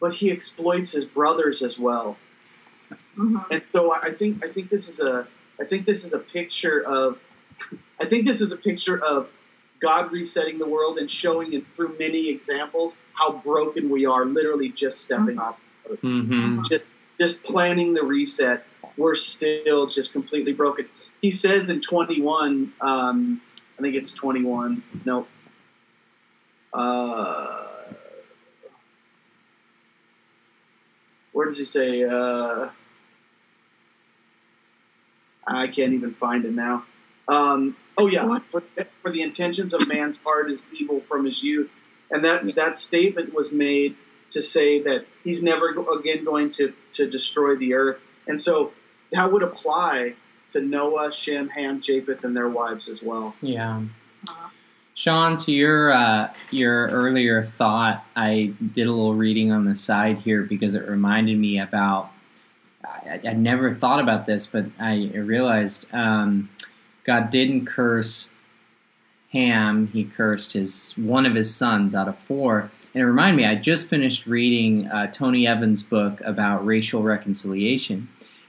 [0.00, 2.18] but he exploits his brothers as well.
[3.16, 3.44] Mhm.
[3.50, 5.26] And so I think I think this is a
[5.60, 7.18] I think this is a picture of
[8.00, 9.28] I think this is a picture of
[9.80, 14.70] God resetting the world and showing it through many examples how broken we are, literally
[14.70, 15.58] just stepping off,
[16.02, 16.68] Mhm.
[16.68, 16.84] just
[17.20, 18.66] just planning the reset.
[18.96, 20.88] We're still just completely broken.
[21.22, 23.40] He says in 21, um,
[23.78, 24.82] I think it's 21.
[25.04, 25.26] No.
[26.72, 27.66] Uh,
[31.32, 32.02] where does he say?
[32.04, 32.68] Uh,
[35.46, 36.84] I can't even find it now.
[37.28, 38.62] Um, oh yeah, for,
[39.02, 41.70] for the intentions of man's heart is evil from his youth,
[42.10, 43.96] and that that statement was made
[44.30, 48.72] to say that he's never again going to to destroy the earth, and so
[49.12, 50.14] that would apply
[50.50, 53.34] to Noah, Shem, Ham, Japheth, and their wives as well.
[53.40, 53.82] Yeah.
[54.28, 54.48] Uh,
[54.94, 60.18] Sean, to your uh, your earlier thought, I did a little reading on the side
[60.18, 62.10] here because it reminded me about.
[62.84, 66.50] I, I never thought about this, but I realized um,
[67.04, 68.30] God didn't curse
[69.34, 72.70] Ham, he cursed his one of his sons out of four.
[72.94, 78.06] And it reminded me, I just finished reading uh, Tony Evans' book about racial reconciliation,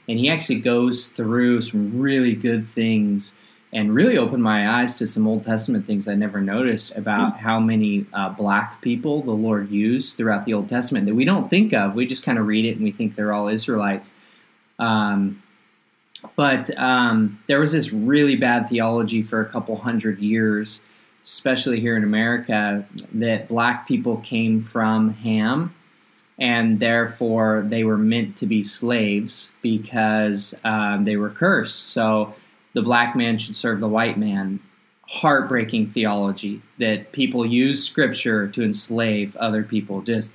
[0.08, 3.42] and he actually goes through some really good things
[3.74, 7.38] and really opened my eyes to some Old Testament things I never noticed about mm.
[7.40, 11.50] how many uh, black people the Lord used throughout the Old Testament that we don't
[11.50, 11.96] think of.
[11.96, 14.14] We just kind of read it and we think they're all Israelites.
[14.80, 15.42] Um,
[16.36, 20.86] but um, there was this really bad theology for a couple hundred years,
[21.24, 25.74] especially here in America, that black people came from Ham
[26.38, 31.92] and therefore they were meant to be slaves because um, they were cursed.
[31.92, 32.34] So
[32.74, 34.60] the black man should serve the white man.
[35.08, 40.02] Heartbreaking theology that people use scripture to enslave other people.
[40.02, 40.34] Just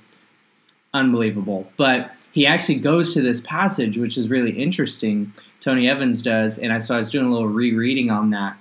[0.93, 1.69] unbelievable.
[1.77, 5.33] But he actually goes to this passage, which is really interesting.
[5.59, 8.57] Tony Evans does, and I so I was doing a little rereading on that.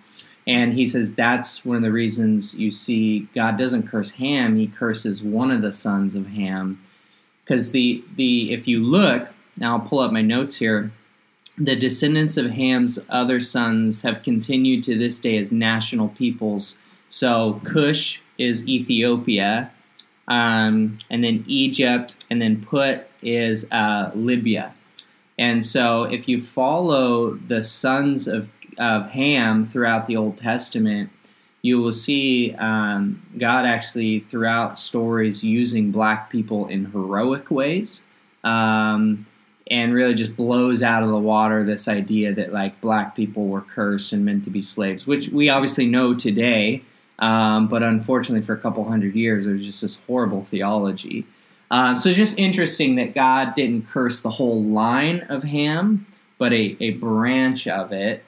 [0.46, 4.66] And he says that's one of the reasons you see God doesn't curse Ham; He
[4.66, 6.80] curses one of the sons of Ham,
[7.44, 10.92] because the the if you look now, I'll pull up my notes here
[11.60, 16.78] the descendants of Ham's other sons have continued to this day as national peoples.
[17.08, 19.70] So Cush is Ethiopia,
[20.30, 24.72] um, and then Egypt, and then Put is uh, Libya.
[25.36, 31.10] And so if you follow the sons of, of Ham throughout the Old Testament,
[31.62, 38.02] you will see um, God actually throughout stories using black people in heroic ways.
[38.44, 39.26] Um,
[39.70, 43.60] and really just blows out of the water this idea that like black people were
[43.60, 46.82] cursed and meant to be slaves, which we obviously know today.
[47.20, 51.26] Um, but unfortunately, for a couple hundred years, there was just this horrible theology.
[51.70, 56.06] Um, so it's just interesting that God didn't curse the whole line of Ham,
[56.38, 58.24] but a, a branch of it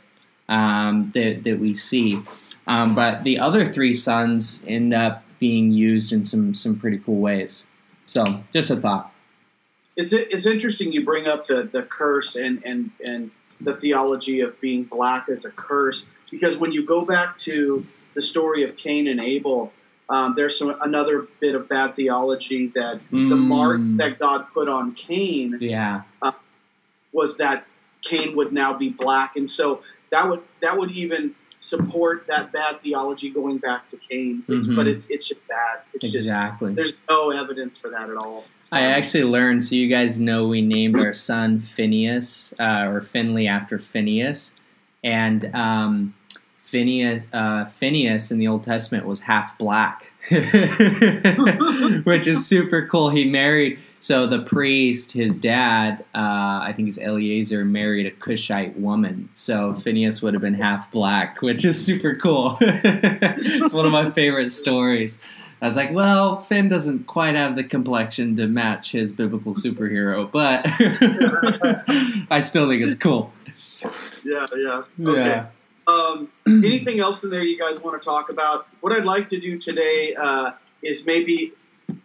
[0.49, 2.23] um, that, that we see.
[2.67, 7.21] Um, but the other three sons end up being used in some, some pretty cool
[7.21, 7.65] ways.
[8.07, 9.13] So just a thought
[9.97, 13.31] it's it's interesting you bring up the the curse and and and
[13.61, 17.85] the theology of being black as a curse because when you go back to
[18.15, 19.73] the story of Cain and Abel,
[20.09, 23.29] um, there's some another bit of bad theology that mm.
[23.29, 26.33] the mark that God put on Cain, yeah, uh,
[27.13, 27.67] was that
[28.03, 32.83] Cain would now be black, and so that would that would even support that bad
[32.83, 34.43] theology going back to Cain.
[34.49, 34.77] It's, mm-hmm.
[34.77, 35.81] But it's it's just bad.
[35.95, 36.75] It's exactly.
[36.75, 38.45] Just, there's no evidence for that at all.
[38.73, 39.65] I actually learned.
[39.65, 44.61] So you guys know we named our son Phineas uh, or Finley after Phineas,
[45.05, 46.15] and um,
[46.73, 53.11] Phineas, uh, Phineas in the Old Testament was half black, which is super cool.
[53.11, 58.79] He married, so the priest, his dad, uh, I think it's Eliezer, married a Cushite
[58.79, 59.29] woman.
[59.35, 62.57] So Phineas would have been half black, which is super cool.
[62.63, 65.21] it's one of my favorite stories.
[65.61, 70.33] I was like, well, Finn doesn't quite have the complexion to match his biblical superhero,
[70.33, 70.63] but
[72.31, 73.31] I still think it's cool.
[74.25, 74.83] Yeah, yeah.
[75.07, 75.27] Okay.
[75.27, 75.47] Yeah.
[75.87, 78.67] Um, anything else in there you guys want to talk about?
[78.81, 80.53] What I'd like to do today uh,
[80.83, 81.53] is maybe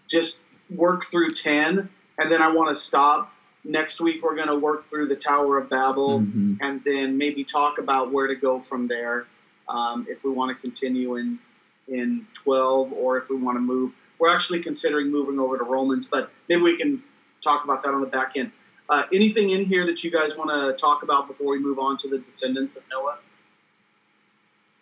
[0.07, 3.33] just work through 10, and then I want to stop.
[3.63, 6.55] Next week, we're going to work through the Tower of Babel, mm-hmm.
[6.61, 9.27] and then maybe talk about where to go from there
[9.67, 11.39] um, if we want to continue in,
[11.87, 13.91] in 12 or if we want to move.
[14.19, 17.03] We're actually considering moving over to Romans, but maybe we can
[17.43, 18.51] talk about that on the back end.
[18.89, 21.97] Uh, anything in here that you guys want to talk about before we move on
[21.97, 23.17] to the descendants of Noah?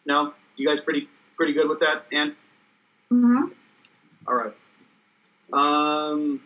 [0.06, 2.36] No, you guys pretty pretty good with that, Anne.
[3.12, 3.50] Mm-hmm.
[4.28, 4.54] All right.
[5.54, 6.42] Um,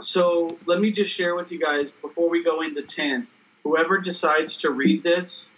[0.00, 3.26] so let me just share with you guys before we go into ten.
[3.64, 5.52] Whoever decides to read this,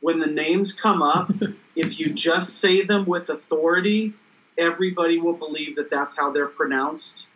[0.00, 1.30] when the names come up,
[1.76, 4.14] if you just say them with authority,
[4.56, 7.28] everybody will believe that that's how they're pronounced.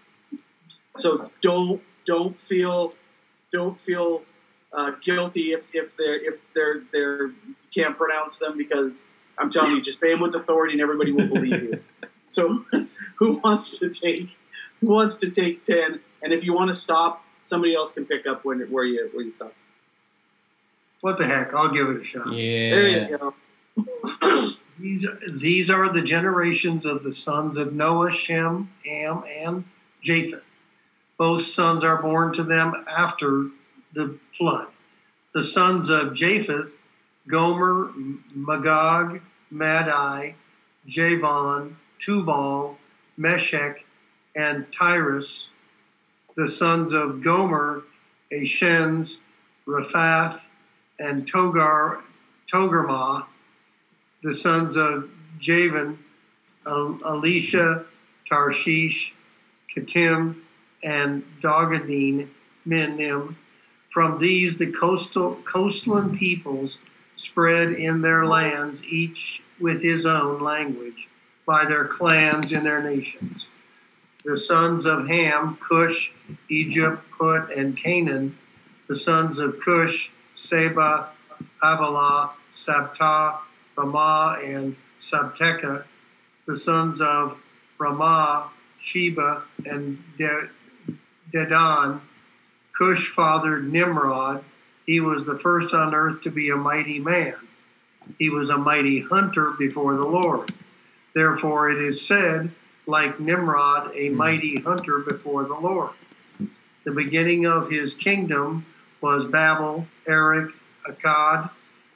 [0.97, 2.95] So don't don't feel
[3.53, 4.23] don't feel
[4.73, 9.73] uh, guilty if, if they're if they're they're you can't pronounce them because I'm telling
[9.73, 11.83] you, just say them with authority and everybody will believe you.
[12.31, 12.63] So,
[13.15, 14.37] who wants to take
[14.83, 16.01] who wants to take ten?
[16.23, 19.25] And if you want to stop, somebody else can pick up when where you where
[19.25, 19.55] you stop.
[21.01, 21.55] What the heck?
[21.55, 22.31] I'll give it a shot.
[22.31, 22.71] Yeah.
[22.71, 24.53] There you go.
[24.79, 25.07] these
[25.41, 29.65] these are the generations of the sons of Noah, Shem, Ham, and
[30.03, 30.43] Japheth.
[31.17, 33.49] Both sons are born to them after
[33.99, 34.69] the flood.
[35.35, 36.71] The sons of Japheth,
[37.27, 37.91] Gomer,
[38.33, 39.21] Magog,
[39.51, 40.37] Madai,
[40.87, 42.79] Javan, Tubal,
[43.17, 43.85] Meshech,
[44.37, 45.51] and Tyrus.
[46.37, 47.83] The sons of Gomer,
[48.33, 49.17] Ashens,
[49.67, 50.41] Riphath,
[51.01, 52.01] and Togar,
[52.51, 53.27] Togarmah.
[54.23, 55.99] The sons of Javan,
[56.67, 57.85] El- Elisha,
[58.31, 59.13] Tarshish,
[59.75, 60.37] Kittim,
[60.85, 62.29] and Dogadine,
[62.65, 63.37] Minim.
[63.91, 66.79] From these, the coastal coastland peoples
[67.17, 71.09] spread in their lands, each with his own language,
[71.47, 73.49] by their clans in their nations.
[74.25, 76.11] The sons of Ham, Cush,
[76.49, 78.37] Egypt, Put, and Canaan.
[78.89, 81.09] The sons of Cush, Seba,
[81.63, 83.39] Havilah, Sabta,
[83.77, 85.85] Raamah, and Sabteca,
[86.47, 87.39] The sons of
[87.79, 88.49] Raamah,
[88.85, 90.49] Sheba, and De-
[91.33, 92.01] Dedan.
[92.79, 94.45] Cush fathered Nimrod.
[94.87, 97.35] He was the first on earth to be a mighty man.
[98.19, 100.53] He was a mighty hunter before the Lord.
[101.15, 102.51] Therefore, it is said,
[102.87, 104.15] like Nimrod, a hmm.
[104.15, 105.91] mighty hunter before the Lord.
[106.85, 108.65] The beginning of his kingdom
[109.01, 110.55] was Babel, Erech,
[110.89, 111.51] Akkad,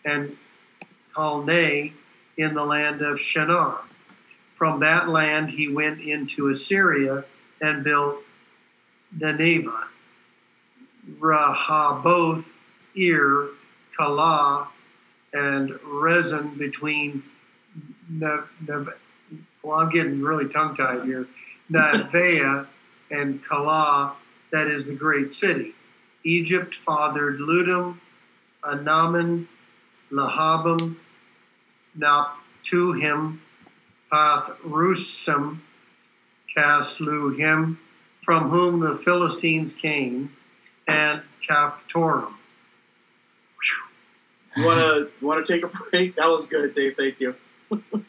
[0.04, 0.36] and
[1.14, 1.92] Calneh
[2.36, 3.78] in the land of Shinar.
[4.56, 7.24] From that land he went into Assyria
[7.60, 8.18] and built
[9.18, 9.86] Nineveh,
[11.18, 12.44] Rehoboth,
[12.96, 13.48] Ir,
[13.98, 14.68] Calah,
[15.32, 17.22] and Resen between.
[18.09, 18.86] Ne- Ne-
[19.62, 21.26] well, I'm getting really tongue tied here.
[21.70, 22.66] Nevaeh
[23.11, 24.12] and Calah,
[24.50, 25.74] that is the great city.
[26.24, 27.96] Egypt fathered Ludum,
[28.62, 29.46] Anaman,
[30.11, 30.96] Lahabim,
[31.98, 33.38] Naptuhim,
[34.12, 35.59] Pathrusim,
[36.57, 37.76] Casluhim,
[38.24, 40.30] from whom the Philistines came,
[40.86, 42.34] and Captorum.
[44.56, 46.16] You wanna you wanna take a break?
[46.16, 46.96] That was good, Dave.
[46.96, 47.34] Thank you.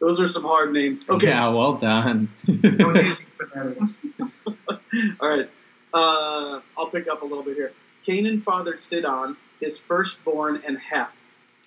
[0.00, 1.04] Those are some hard names.
[1.08, 1.28] Okay.
[1.28, 2.28] Yeah, well done.
[2.48, 3.92] That was easy phonetics.
[5.20, 5.48] All right.
[5.94, 7.72] Uh, I'll pick up a little bit here.
[8.04, 11.14] Canaan fathered Sidon, his firstborn, and Heth,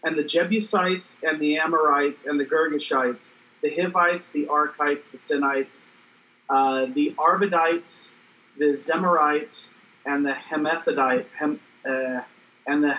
[0.03, 3.29] and the Jebusites, and the Amorites, and the Girgashites,
[3.61, 5.91] the Hivites, the Archites, the Sinites,
[6.49, 8.13] uh, the Arvadites,
[8.57, 9.73] the Zemarites,
[10.05, 12.21] and the Hem, uh,
[12.67, 12.97] and the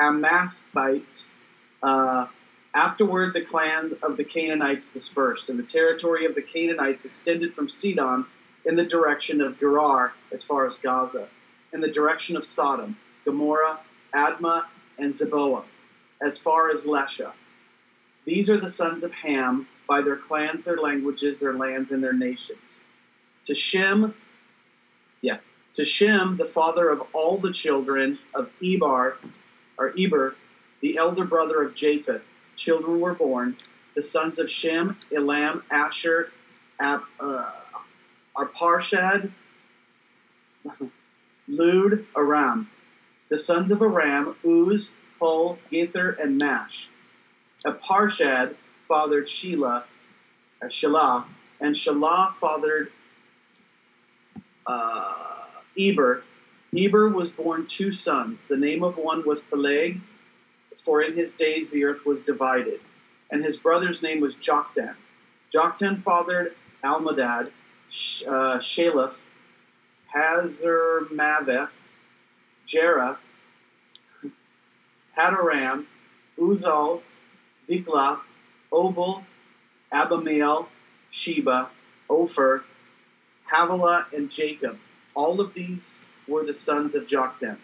[0.00, 1.34] Hamathites.
[1.82, 2.26] Uh,
[2.74, 7.68] afterward, the clan of the Canaanites dispersed, and the territory of the Canaanites extended from
[7.68, 8.26] Sidon
[8.64, 11.28] in the direction of Gerar as far as Gaza,
[11.72, 13.80] in the direction of Sodom, Gomorrah,
[14.14, 14.64] Admah,
[14.98, 15.64] and Zeboah,
[16.20, 17.32] as far as Lesha.
[18.24, 22.12] These are the sons of Ham by their clans, their languages, their lands, and their
[22.12, 22.80] nations.
[23.44, 24.14] To Shem,
[25.20, 25.38] yeah,
[25.74, 29.14] to Shem, the father of all the children of Ebar,
[29.78, 30.34] or Eber,
[30.80, 32.22] the elder brother of Japheth,
[32.56, 33.56] children were born.
[33.94, 36.28] The sons of Shem, Elam, Asshur,
[36.80, 37.50] Ab, uh,
[38.36, 39.30] Arparshad,
[41.48, 42.70] Lud, Aram.
[43.28, 46.88] The sons of Aram, Uz, Hul, Gether, and Mash.
[47.64, 48.54] Aparshad
[48.86, 49.84] fathered Shelah,
[50.62, 51.24] uh, Shelah,
[51.60, 52.92] and Shelah fathered
[54.66, 55.44] uh,
[55.78, 56.22] Eber.
[56.76, 58.44] Eber was born two sons.
[58.44, 60.00] The name of one was Peleg,
[60.84, 62.80] for in his days the earth was divided.
[63.30, 64.94] And his brother's name was Joktan.
[65.54, 66.54] Joktan fathered
[66.84, 69.14] Almodad, uh, Shalef,
[70.14, 71.72] Hazar Maveth,
[72.66, 73.18] Jerah,
[75.16, 75.86] Hadoram,
[76.38, 77.02] Uzal,
[77.68, 78.20] Dikla,
[78.72, 79.22] Obal,
[79.92, 80.68] Abimael,
[81.10, 81.70] Sheba,
[82.10, 82.64] Ophir,
[83.52, 84.78] Havilah, and Jobab.
[85.14, 87.58] All of these were the sons of Joktan.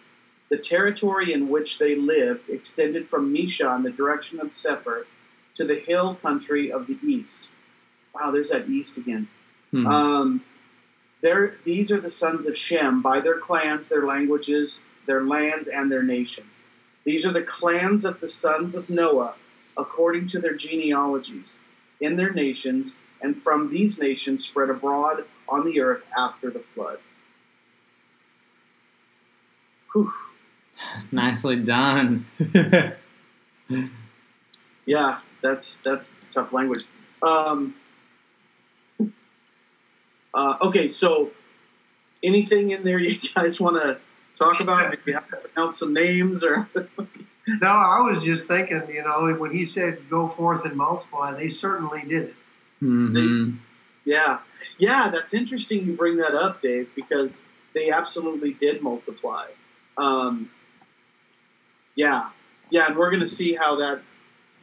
[0.48, 5.06] The territory in which they lived extended from Misha in the direction of Sephir
[5.54, 7.46] to the hill country of the east.
[8.14, 9.28] Wow, there's that east again.
[9.70, 9.86] Hmm.
[9.86, 10.44] Um,
[11.22, 15.90] there, these are the sons of Shem by their clans, their languages, their lands, and
[15.90, 16.62] their nations.
[17.04, 19.34] These are the clans of the sons of Noah,
[19.76, 21.58] according to their genealogies,
[22.00, 26.98] in their nations, and from these nations spread abroad on the earth after the flood.
[29.92, 30.12] Whew.
[31.12, 32.26] Nicely done.
[34.84, 36.84] Yeah, that's that's tough language.
[37.22, 37.74] Um,
[40.34, 41.30] uh, okay, so
[42.22, 43.98] anything in there you guys want to
[44.38, 44.90] talk about?
[44.90, 46.68] Maybe have to pronounce some names or
[47.60, 51.50] No, I was just thinking, you know, when he said go forth and multiply, they
[51.50, 52.34] certainly did it.
[52.82, 53.56] Mhm.
[54.04, 54.40] yeah,
[54.82, 55.10] yeah.
[55.10, 55.86] That's interesting.
[55.86, 57.38] You bring that up, Dave, because
[57.72, 59.46] they absolutely did multiply.
[59.96, 60.50] Um,
[61.94, 62.30] yeah,
[62.70, 64.00] yeah, and we're going to see how that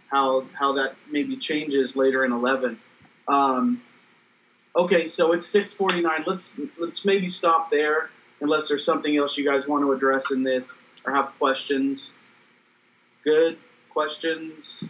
[0.08, 2.80] how how that maybe changes later in eleven.
[3.28, 3.82] Um,
[4.76, 6.24] okay, so it's six forty nine.
[6.28, 8.10] Let's let's maybe stop there,
[8.42, 12.12] unless there's something else you guys want to address in this or have questions.
[13.24, 13.58] Good
[13.90, 14.90] questions.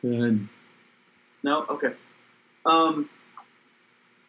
[0.00, 0.48] Good.
[1.42, 1.64] No?
[1.68, 1.92] Okay.
[2.64, 3.08] Um,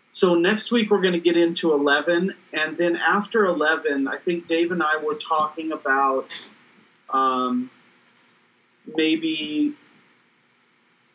[0.10, 2.36] so next week we're going to get into 11.
[2.54, 6.28] And then after 11, I think Dave and I were talking about
[7.10, 7.72] um,
[8.96, 9.74] maybe,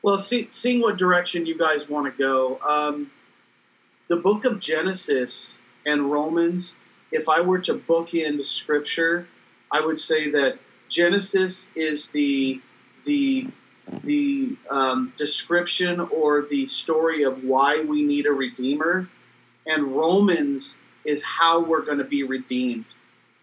[0.02, 2.58] well, see, seeing what direction you guys want to go.
[2.68, 3.10] Um,
[4.08, 6.74] the book of Genesis and Romans,
[7.12, 9.28] if I were to book in scripture,
[9.70, 10.58] I would say that
[10.88, 12.60] Genesis is the
[13.04, 13.46] the
[14.04, 19.08] the um, description or the story of why we need a redeemer,
[19.66, 22.84] and Romans is how we're going to be redeemed.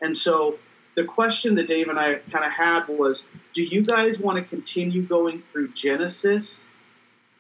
[0.02, 0.60] And so
[0.96, 4.44] the question that Dave and I kind of had was, do you guys want to
[4.44, 6.68] continue going through Genesis,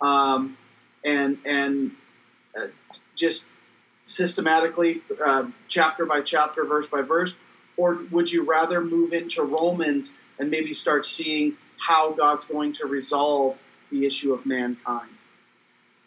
[0.01, 0.57] um,
[1.03, 1.91] and and
[2.57, 2.67] uh,
[3.15, 3.45] just
[4.01, 7.35] systematically, uh, chapter by chapter, verse by verse,
[7.77, 12.85] or would you rather move into Romans and maybe start seeing how God's going to
[12.87, 13.57] resolve
[13.91, 15.09] the issue of mankind?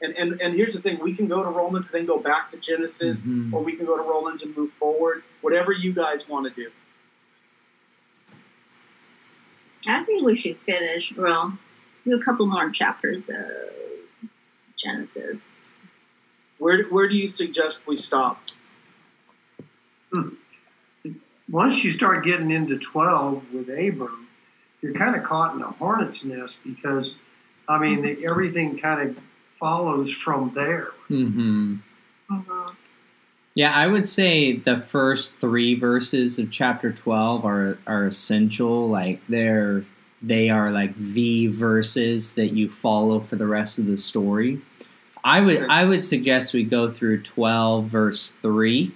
[0.00, 2.50] And, and, and here's the thing we can go to Romans and then go back
[2.52, 3.52] to Genesis, Mhm.
[3.52, 6.70] or we can go to Romans and move forward, whatever you guys want to do.
[9.88, 11.12] I think we should finish.
[11.16, 11.58] Well,
[12.04, 13.40] do a couple more chapters of
[14.76, 15.64] Genesis.
[16.58, 18.40] Where, where do you suggest we stop?
[21.50, 24.27] Once you start getting into 12 with Abram,
[24.80, 27.12] you're kind of caught in a hornet's nest because,
[27.68, 29.18] I mean, the, everything kind of
[29.58, 30.88] follows from there.
[31.10, 31.76] Mm-hmm.
[32.30, 32.74] Mhm.
[33.54, 38.88] Yeah, I would say the first three verses of chapter twelve are are essential.
[38.88, 39.84] Like they're
[40.22, 44.60] they are like the verses that you follow for the rest of the story.
[45.24, 48.92] I would I would suggest we go through twelve verse three,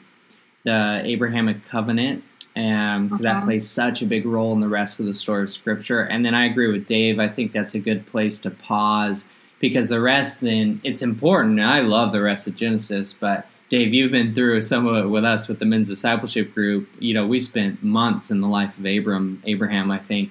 [0.62, 2.22] the Abrahamic covenant,
[2.54, 5.50] and 'cause that plays such a big role in the rest of the story of
[5.50, 6.02] Scripture.
[6.02, 7.18] And then I agree with Dave.
[7.18, 9.28] I think that's a good place to pause
[9.58, 11.58] because the rest then it's important.
[11.60, 15.08] and I love the rest of Genesis, but Dave, you've been through some of it
[15.08, 16.90] with us with the men's discipleship group.
[16.98, 20.30] You know, we spent months in the life of Abram, Abraham, I think.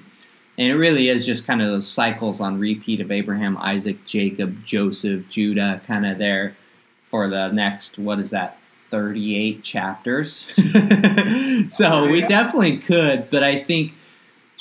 [0.60, 4.64] And it really is just kind of those cycles on repeat of Abraham, Isaac, Jacob,
[4.64, 6.56] Joseph, Judah, kind of there
[7.02, 8.60] for the next, what is that,
[8.92, 10.48] 38 chapters?
[11.74, 13.94] so we definitely could, but I think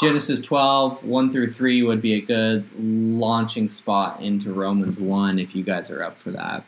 [0.01, 5.55] Genesis 12, 1 through 3 would be a good launching spot into Romans 1 if
[5.55, 6.65] you guys are up for that.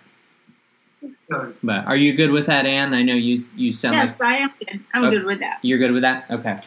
[1.62, 2.92] But are you good with that, Anne?
[2.92, 4.84] I know you you sound Yes, like I am good.
[4.92, 5.16] I'm Okay.
[5.16, 5.58] good with that.
[5.62, 6.30] you're good with that.
[6.30, 6.60] Okay,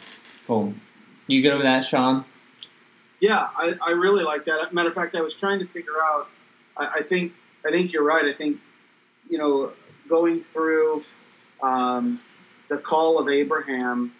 [0.46, 0.74] cool.
[1.28, 2.24] You good with that, Sean?
[3.20, 4.74] Yeah, I, I really like that.
[4.74, 6.28] Matter of fact, I was trying to figure out.
[6.76, 7.32] I, I think
[7.64, 8.24] I think you're right.
[8.24, 8.58] I think
[9.28, 9.72] you know
[10.08, 11.02] going through
[11.62, 12.20] um,
[12.68, 14.12] the call of Abraham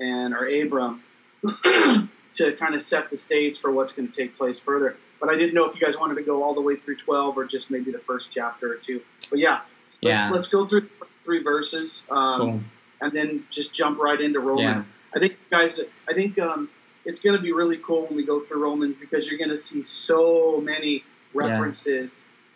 [0.00, 1.02] and or Abram
[1.64, 4.96] to kind of set the stage for what's going to take place further.
[5.20, 7.36] But I didn't know if you guys wanted to go all the way through 12
[7.38, 9.00] or just maybe the first chapter or two.
[9.30, 9.60] But yeah,
[10.02, 10.30] let's, Yeah.
[10.30, 10.88] let's go through
[11.24, 12.60] three verses um, Cool.
[13.00, 14.84] and then just jump right into Romans.
[15.14, 15.78] I think, guys,
[16.08, 16.68] I think um,
[17.04, 19.58] it's going to be really cool when we go through Romans because you're going to
[19.58, 22.10] see so many references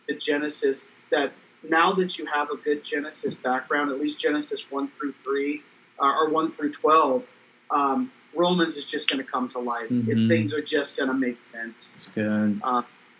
[0.08, 1.32] to Genesis that
[1.68, 5.62] now that you have a good Genesis background, at least Genesis 1 through 3
[6.00, 7.22] uh, or 1 through 12,
[7.70, 9.88] um, Romans is just going to come to life.
[9.88, 10.08] Mhm.
[10.08, 11.92] It, things are just going to make sense.
[11.96, 12.60] It's good.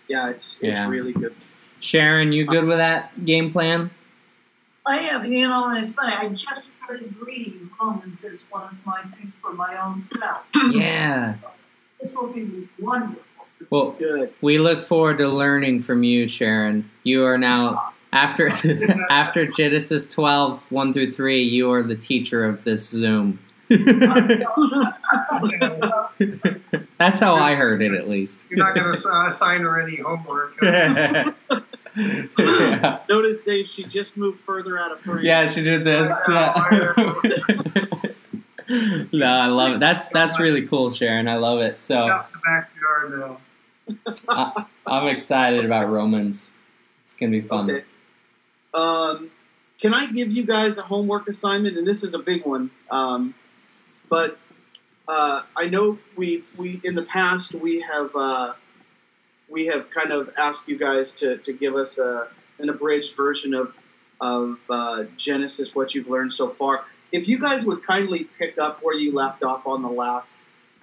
[0.09, 0.83] Yeah, it's, Yeah.
[0.85, 1.35] it's really good.
[1.81, 3.91] Sharon, you good with that game plan?
[4.85, 6.13] I am, you know, and it's funny.
[6.15, 10.45] I just started reading Romans as one of my things for my own self.
[10.73, 11.35] Yeah.
[12.01, 13.23] This will be wonderful.
[13.71, 14.35] Well, Good.
[14.43, 16.89] we look forward to learning from you, Sharon.
[17.05, 18.49] You are now after
[19.11, 23.39] after Genesis 12, 1 through 3, you are the teacher of this Zoom.
[26.99, 28.47] That's how I heard it at least.
[28.49, 30.55] You're not going to assign uh, her any homework.
[30.63, 31.33] yeah.
[33.09, 35.25] Notice, Dave, she just moved further out of frame.
[35.25, 36.13] yeah, she did this.
[36.29, 36.93] Yeah.
[39.13, 39.81] no, I love it.
[39.81, 41.27] That's that's really cool, Sharon.
[41.27, 41.79] I love it.
[41.79, 42.29] So Out
[43.07, 44.67] in now.
[44.87, 46.51] I'm excited about Romans.
[47.05, 47.71] It's gonna be fun.
[47.71, 47.85] Okay.
[48.77, 49.31] Um,
[49.81, 51.77] can I give you guys a homework assignment?
[51.79, 52.71] And this is a big one.
[52.91, 53.35] Um,
[54.09, 54.39] but
[55.09, 58.53] uh, I know we we in the past we have uh,
[59.49, 63.55] we have kind of asked you guys to, to give us a, an abridged version
[63.55, 63.75] of
[64.21, 66.85] of uh, Genesis, what you've learned so far.
[67.13, 70.39] If you guys would kindly pick up where you left off on the last,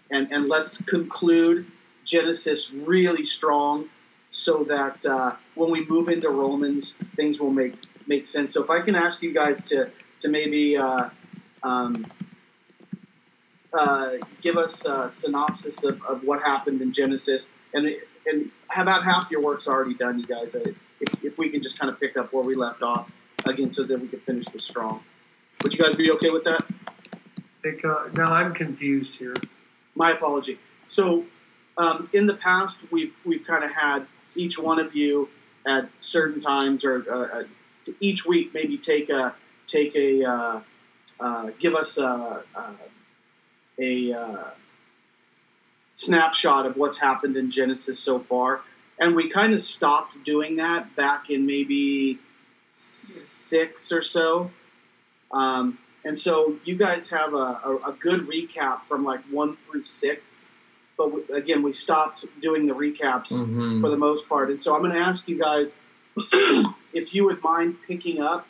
[0.10, 1.68] and and let's conclude
[2.06, 3.90] Genesis really strong,
[4.34, 7.76] so that uh, when we move into Romans, things will make
[8.08, 8.56] make sense.
[8.56, 11.10] So if I can ask you guys to to maybe uh,
[11.62, 12.12] um,
[13.72, 17.88] uh, give us a synopsis of, of what happened in Genesis, and
[18.26, 20.56] and about half your work's already done, you guys.
[20.56, 20.76] If,
[21.24, 23.12] if we can just kind of pick up where we left off
[23.46, 25.04] again, so that we can finish this strong.
[25.62, 26.66] Would you guys be okay with that?
[27.62, 29.36] Because, now I'm confused here.
[29.94, 30.58] My apology.
[30.88, 31.26] So,
[31.78, 35.30] um, in the past, we've we've kind of had each one of you
[35.66, 37.44] at certain times or uh, uh,
[38.00, 39.34] each week maybe take a
[39.68, 40.62] take a uh,
[41.20, 42.44] uh, give us a
[43.80, 44.44] a, uh,
[45.94, 48.62] snapshot of what's happened in Genesis so far,
[49.00, 52.20] and we kind of stopped doing that back in maybe
[52.76, 54.52] six or so.
[55.32, 59.84] Um, and so you guys have a, a, a good recap from like one through
[59.84, 60.50] six.
[60.98, 63.82] But we, again, we stopped doing the recaps Mhm.
[63.82, 64.50] for the most part.
[64.50, 65.78] And so I'm going to ask you guys
[66.94, 68.48] if you would mind picking up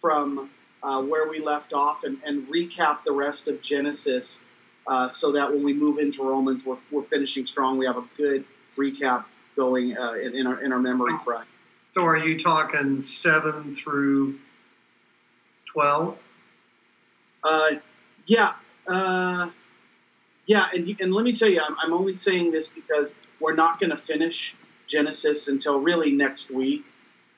[0.00, 0.50] from
[0.82, 4.44] uh, where we left off and, and recap the rest of Genesis
[4.86, 7.78] uh, so that when we move into Romans, we're, we're finishing strong.
[7.78, 8.44] We have a good
[8.76, 9.24] recap
[9.56, 11.46] going uh, in, in, our, in our memory front.
[11.94, 14.38] So are you talking seven through
[15.72, 16.18] twelve?
[17.42, 17.72] Uh,
[18.26, 18.54] yeah,
[18.86, 19.48] uh,
[20.46, 23.80] yeah, and, and let me tell you, I'm, I'm only saying this because we're not
[23.80, 24.54] going to finish
[24.86, 26.84] Genesis until really next week.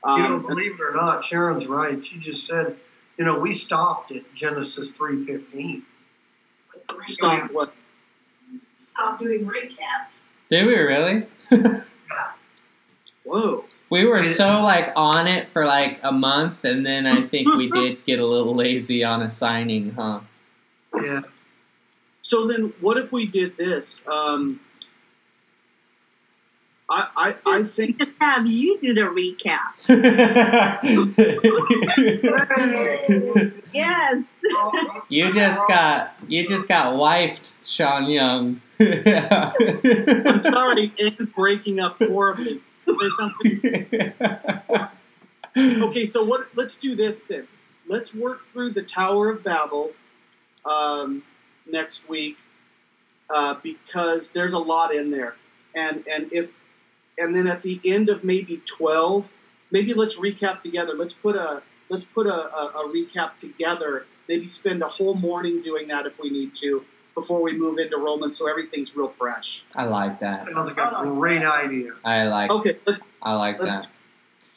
[0.07, 2.05] you know, Um, believe it or not, Sharon's right.
[2.05, 2.77] She just said,
[3.19, 5.85] you know, we stopped at Genesis three fifteen.
[7.07, 7.73] stop what?
[8.85, 10.21] Stop doing recaps.
[10.51, 11.27] Did we really?
[13.25, 13.65] Whoa.
[13.89, 17.71] We were so like on it for like a month, and then I think we
[17.71, 20.21] did get a little lazy on assigning, huh?
[21.01, 21.23] Yeah.
[22.27, 24.03] So then, what if we did this?
[24.05, 24.59] Um,
[26.91, 29.77] I, I, I We think just have you do the recap.
[33.73, 34.27] Yes.
[35.09, 38.61] you just got you just got wifed, Sean Young.
[38.81, 42.61] I'm sorry, it's breaking up horribly.
[42.87, 43.21] There's
[45.83, 46.49] okay, so what?
[46.57, 47.47] Let's do this then.
[47.87, 49.93] Let's work through the Tower of Babel
[50.65, 51.23] um,
[51.71, 52.37] next week
[53.31, 55.35] uh, because there's a lot in there,
[55.75, 56.51] and and if
[57.19, 59.27] and then at the end of maybe twelve,
[59.71, 60.95] maybe let's recap together.
[60.95, 64.07] Let's put a let's put a, a, a recap together.
[64.29, 67.97] Maybe spend a whole morning doing that if we need to before we move into
[67.97, 69.65] Romans, so everything's real fresh.
[69.75, 70.45] I like that.
[70.45, 71.93] Sounds like a great idea.
[72.05, 73.89] I like Okay, let's I like let's that.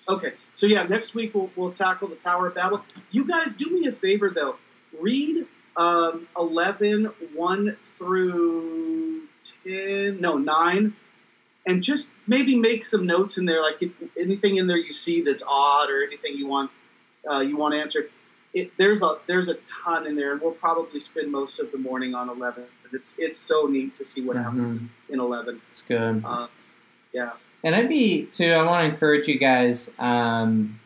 [0.10, 2.84] Okay, so yeah, next week we'll, we'll tackle the Tower of Babel.
[3.12, 4.56] You guys, do me a favor though.
[5.00, 5.46] Read
[5.80, 9.22] um, 11, 1 through
[9.64, 10.94] 10, no, 9,
[11.66, 15.22] and just maybe make some notes in there, like if anything in there you see
[15.22, 16.70] that's odd or anything you want
[17.30, 18.10] uh, you want answered.
[18.54, 21.78] It, there's a there's a ton in there, and we'll probably spend most of the
[21.78, 22.66] morning on 11.
[22.92, 25.62] It's it's so neat to see what happens in 11.
[25.70, 26.24] It's good.
[26.26, 26.48] Uh,
[27.14, 27.32] yeah.
[27.64, 28.52] And I'd be too.
[28.52, 29.94] I want to encourage you guys.
[30.00, 30.80] Um,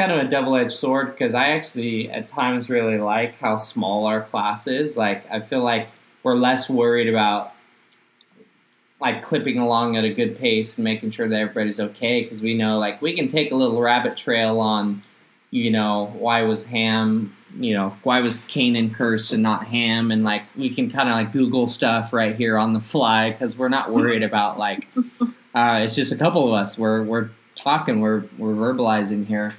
[0.00, 4.22] kind of a double-edged sword because I actually at times really like how small our
[4.22, 4.96] class is.
[4.96, 5.88] Like I feel like
[6.22, 7.52] we're less worried about
[8.98, 12.54] like clipping along at a good pace and making sure that everybody's okay because we
[12.54, 15.02] know like we can take a little rabbit trail on,
[15.50, 20.24] you know, why was Ham, you know, why was Canaan cursed and not Ham, and
[20.24, 23.68] like we can kind of like Google stuff right here on the fly because we're
[23.68, 24.88] not worried about like
[25.54, 26.78] uh, it's just a couple of us.
[26.78, 28.00] We're we're talking.
[28.00, 29.54] We're we're verbalizing here.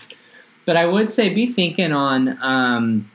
[0.66, 3.10] But I would say be thinking on um,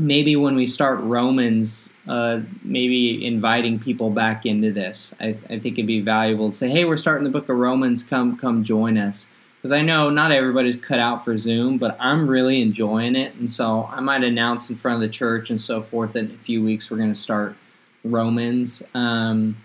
[0.00, 5.14] maybe when we start Romans, uh, maybe inviting people back into this.
[5.20, 8.02] I, I think it'd be valuable to say, hey, we're starting the book of Romans.
[8.02, 9.32] Come come join us.
[9.56, 13.50] Because I know not everybody's cut out for Zoom, but I'm really enjoying it, and
[13.50, 16.38] so I might announce in front of the church and so forth that in a
[16.38, 17.56] few weeks we're going to start
[18.04, 18.84] Romans.
[18.94, 19.56] Um,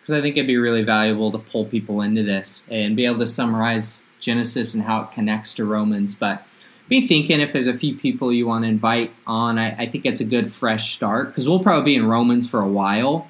[0.00, 3.18] because I think it'd be really valuable to pull people into this and be able
[3.18, 6.14] to summarize Genesis and how it connects to Romans.
[6.14, 6.46] But
[6.88, 9.58] be thinking if there's a few people you want to invite on.
[9.58, 12.60] I, I think it's a good fresh start because we'll probably be in Romans for
[12.60, 13.28] a while.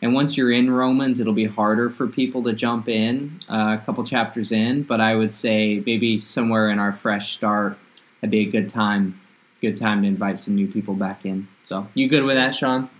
[0.00, 3.84] And once you're in Romans, it'll be harder for people to jump in uh, a
[3.86, 4.82] couple chapters in.
[4.82, 7.78] But I would say maybe somewhere in our fresh start,
[8.20, 9.20] that'd be a good time.
[9.60, 11.46] Good time to invite some new people back in.
[11.62, 12.90] So, you good with that, Sean?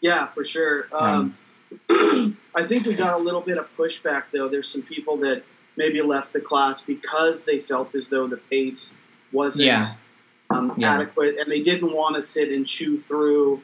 [0.00, 0.88] Yeah, for sure.
[0.92, 1.36] Um,
[1.90, 4.48] I think we got a little bit of pushback though.
[4.48, 5.42] There's some people that
[5.78, 8.94] maybe left the class because they felt as though the pace
[9.32, 9.92] wasn't Yeah.
[10.50, 10.94] Um, Yeah.
[10.94, 13.62] adequate, and they didn't want to sit and chew through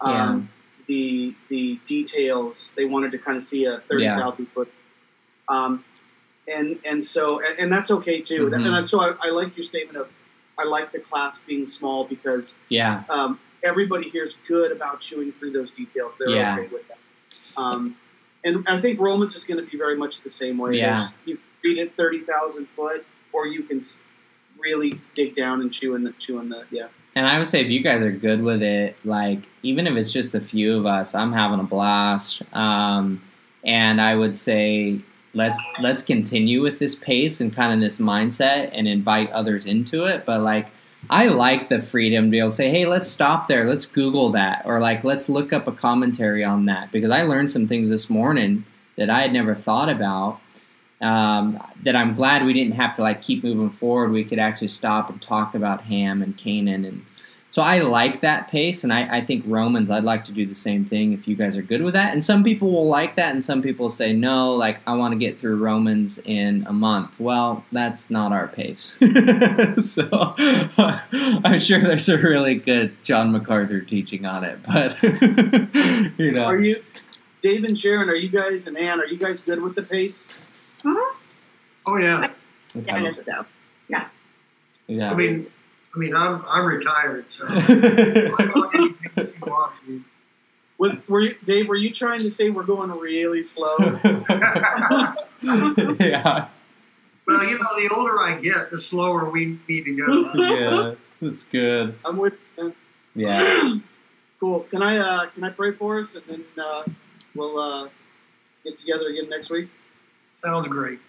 [0.00, 0.48] um,
[0.86, 2.72] the the details.
[2.76, 4.70] They wanted to kind of see a thirty thousand foot.
[5.48, 5.84] Um,
[6.46, 8.48] and and so and, and that's okay too.
[8.50, 8.76] Mhm.
[8.78, 10.08] And so I, I like your statement of
[10.58, 13.02] I like the class being small because Yeah.
[13.08, 16.16] um, everybody here is good about chewing through those details.
[16.18, 16.54] They're Yeah.
[16.58, 16.98] okay with that.
[17.56, 17.96] Um,
[18.44, 20.76] and I think Romans is going to be very much the same way.
[20.78, 21.08] Yeah.
[21.24, 23.80] You read it thirty thousand foot, or you can
[24.58, 26.88] really dig down and chew in the chew in the yeah.
[27.16, 30.12] And I would say if you guys are good with it, like even if it's
[30.12, 32.42] just a few of us, I'm having a blast.
[32.52, 33.22] Um,
[33.64, 35.00] and I would say
[35.32, 40.04] let's let's continue with this pace and kind of this mindset and invite others into
[40.04, 40.24] it.
[40.26, 40.70] But like
[41.08, 44.32] I like the freedom to be able to say, hey, let's stop there, let's Google
[44.32, 47.88] that, or like let's look up a commentary on that because I learned some things
[47.88, 48.64] this morning
[48.96, 50.40] that I had never thought about.
[51.04, 54.10] Um, that I'm glad we didn't have to like keep moving forward.
[54.10, 57.04] We could actually stop and talk about Ham and Canaan, and
[57.54, 58.82] so I like that pace.
[58.82, 61.56] And I, I think Romans, I'd like to do the same thing if you guys
[61.56, 62.12] are good with that.
[62.12, 65.18] And some people will like that, and some people say no, like I want to
[65.18, 67.14] get through Romans in a month.
[67.20, 68.96] Well, that's not our pace.
[69.78, 70.34] so
[71.44, 75.00] I'm sure there's a really good John MacArthur teaching on it, but
[76.18, 76.82] you know, Are you,
[77.40, 78.08] Dave and Sharon?
[78.08, 79.00] Are you guys and Ann?
[79.00, 80.40] Are you guys good with the pace?
[80.84, 81.14] Uh-huh.
[81.86, 82.30] Oh yeah.
[82.84, 83.44] Dennis, though.
[83.88, 84.08] yeah.
[84.86, 85.10] Yeah.
[85.10, 85.46] I mean,
[85.94, 87.60] I mean, I'm I'm retired, so I
[88.52, 90.00] don't need anything you want me.
[90.76, 91.68] Was, were you, Dave?
[91.68, 93.76] Were you trying to say we're going really slow?
[96.00, 96.48] yeah,
[97.26, 100.32] well, you know, the older I get, the slower we need to go.
[100.34, 101.96] yeah, that's good.
[102.04, 102.34] I'm with.
[102.58, 102.70] Uh,
[103.14, 103.78] Yeah,
[104.40, 104.60] cool.
[104.70, 106.82] Can I uh, can I pray for us and then uh,
[107.36, 107.88] we'll uh,
[108.64, 109.68] get together again next week?
[110.44, 111.00] Sounds great.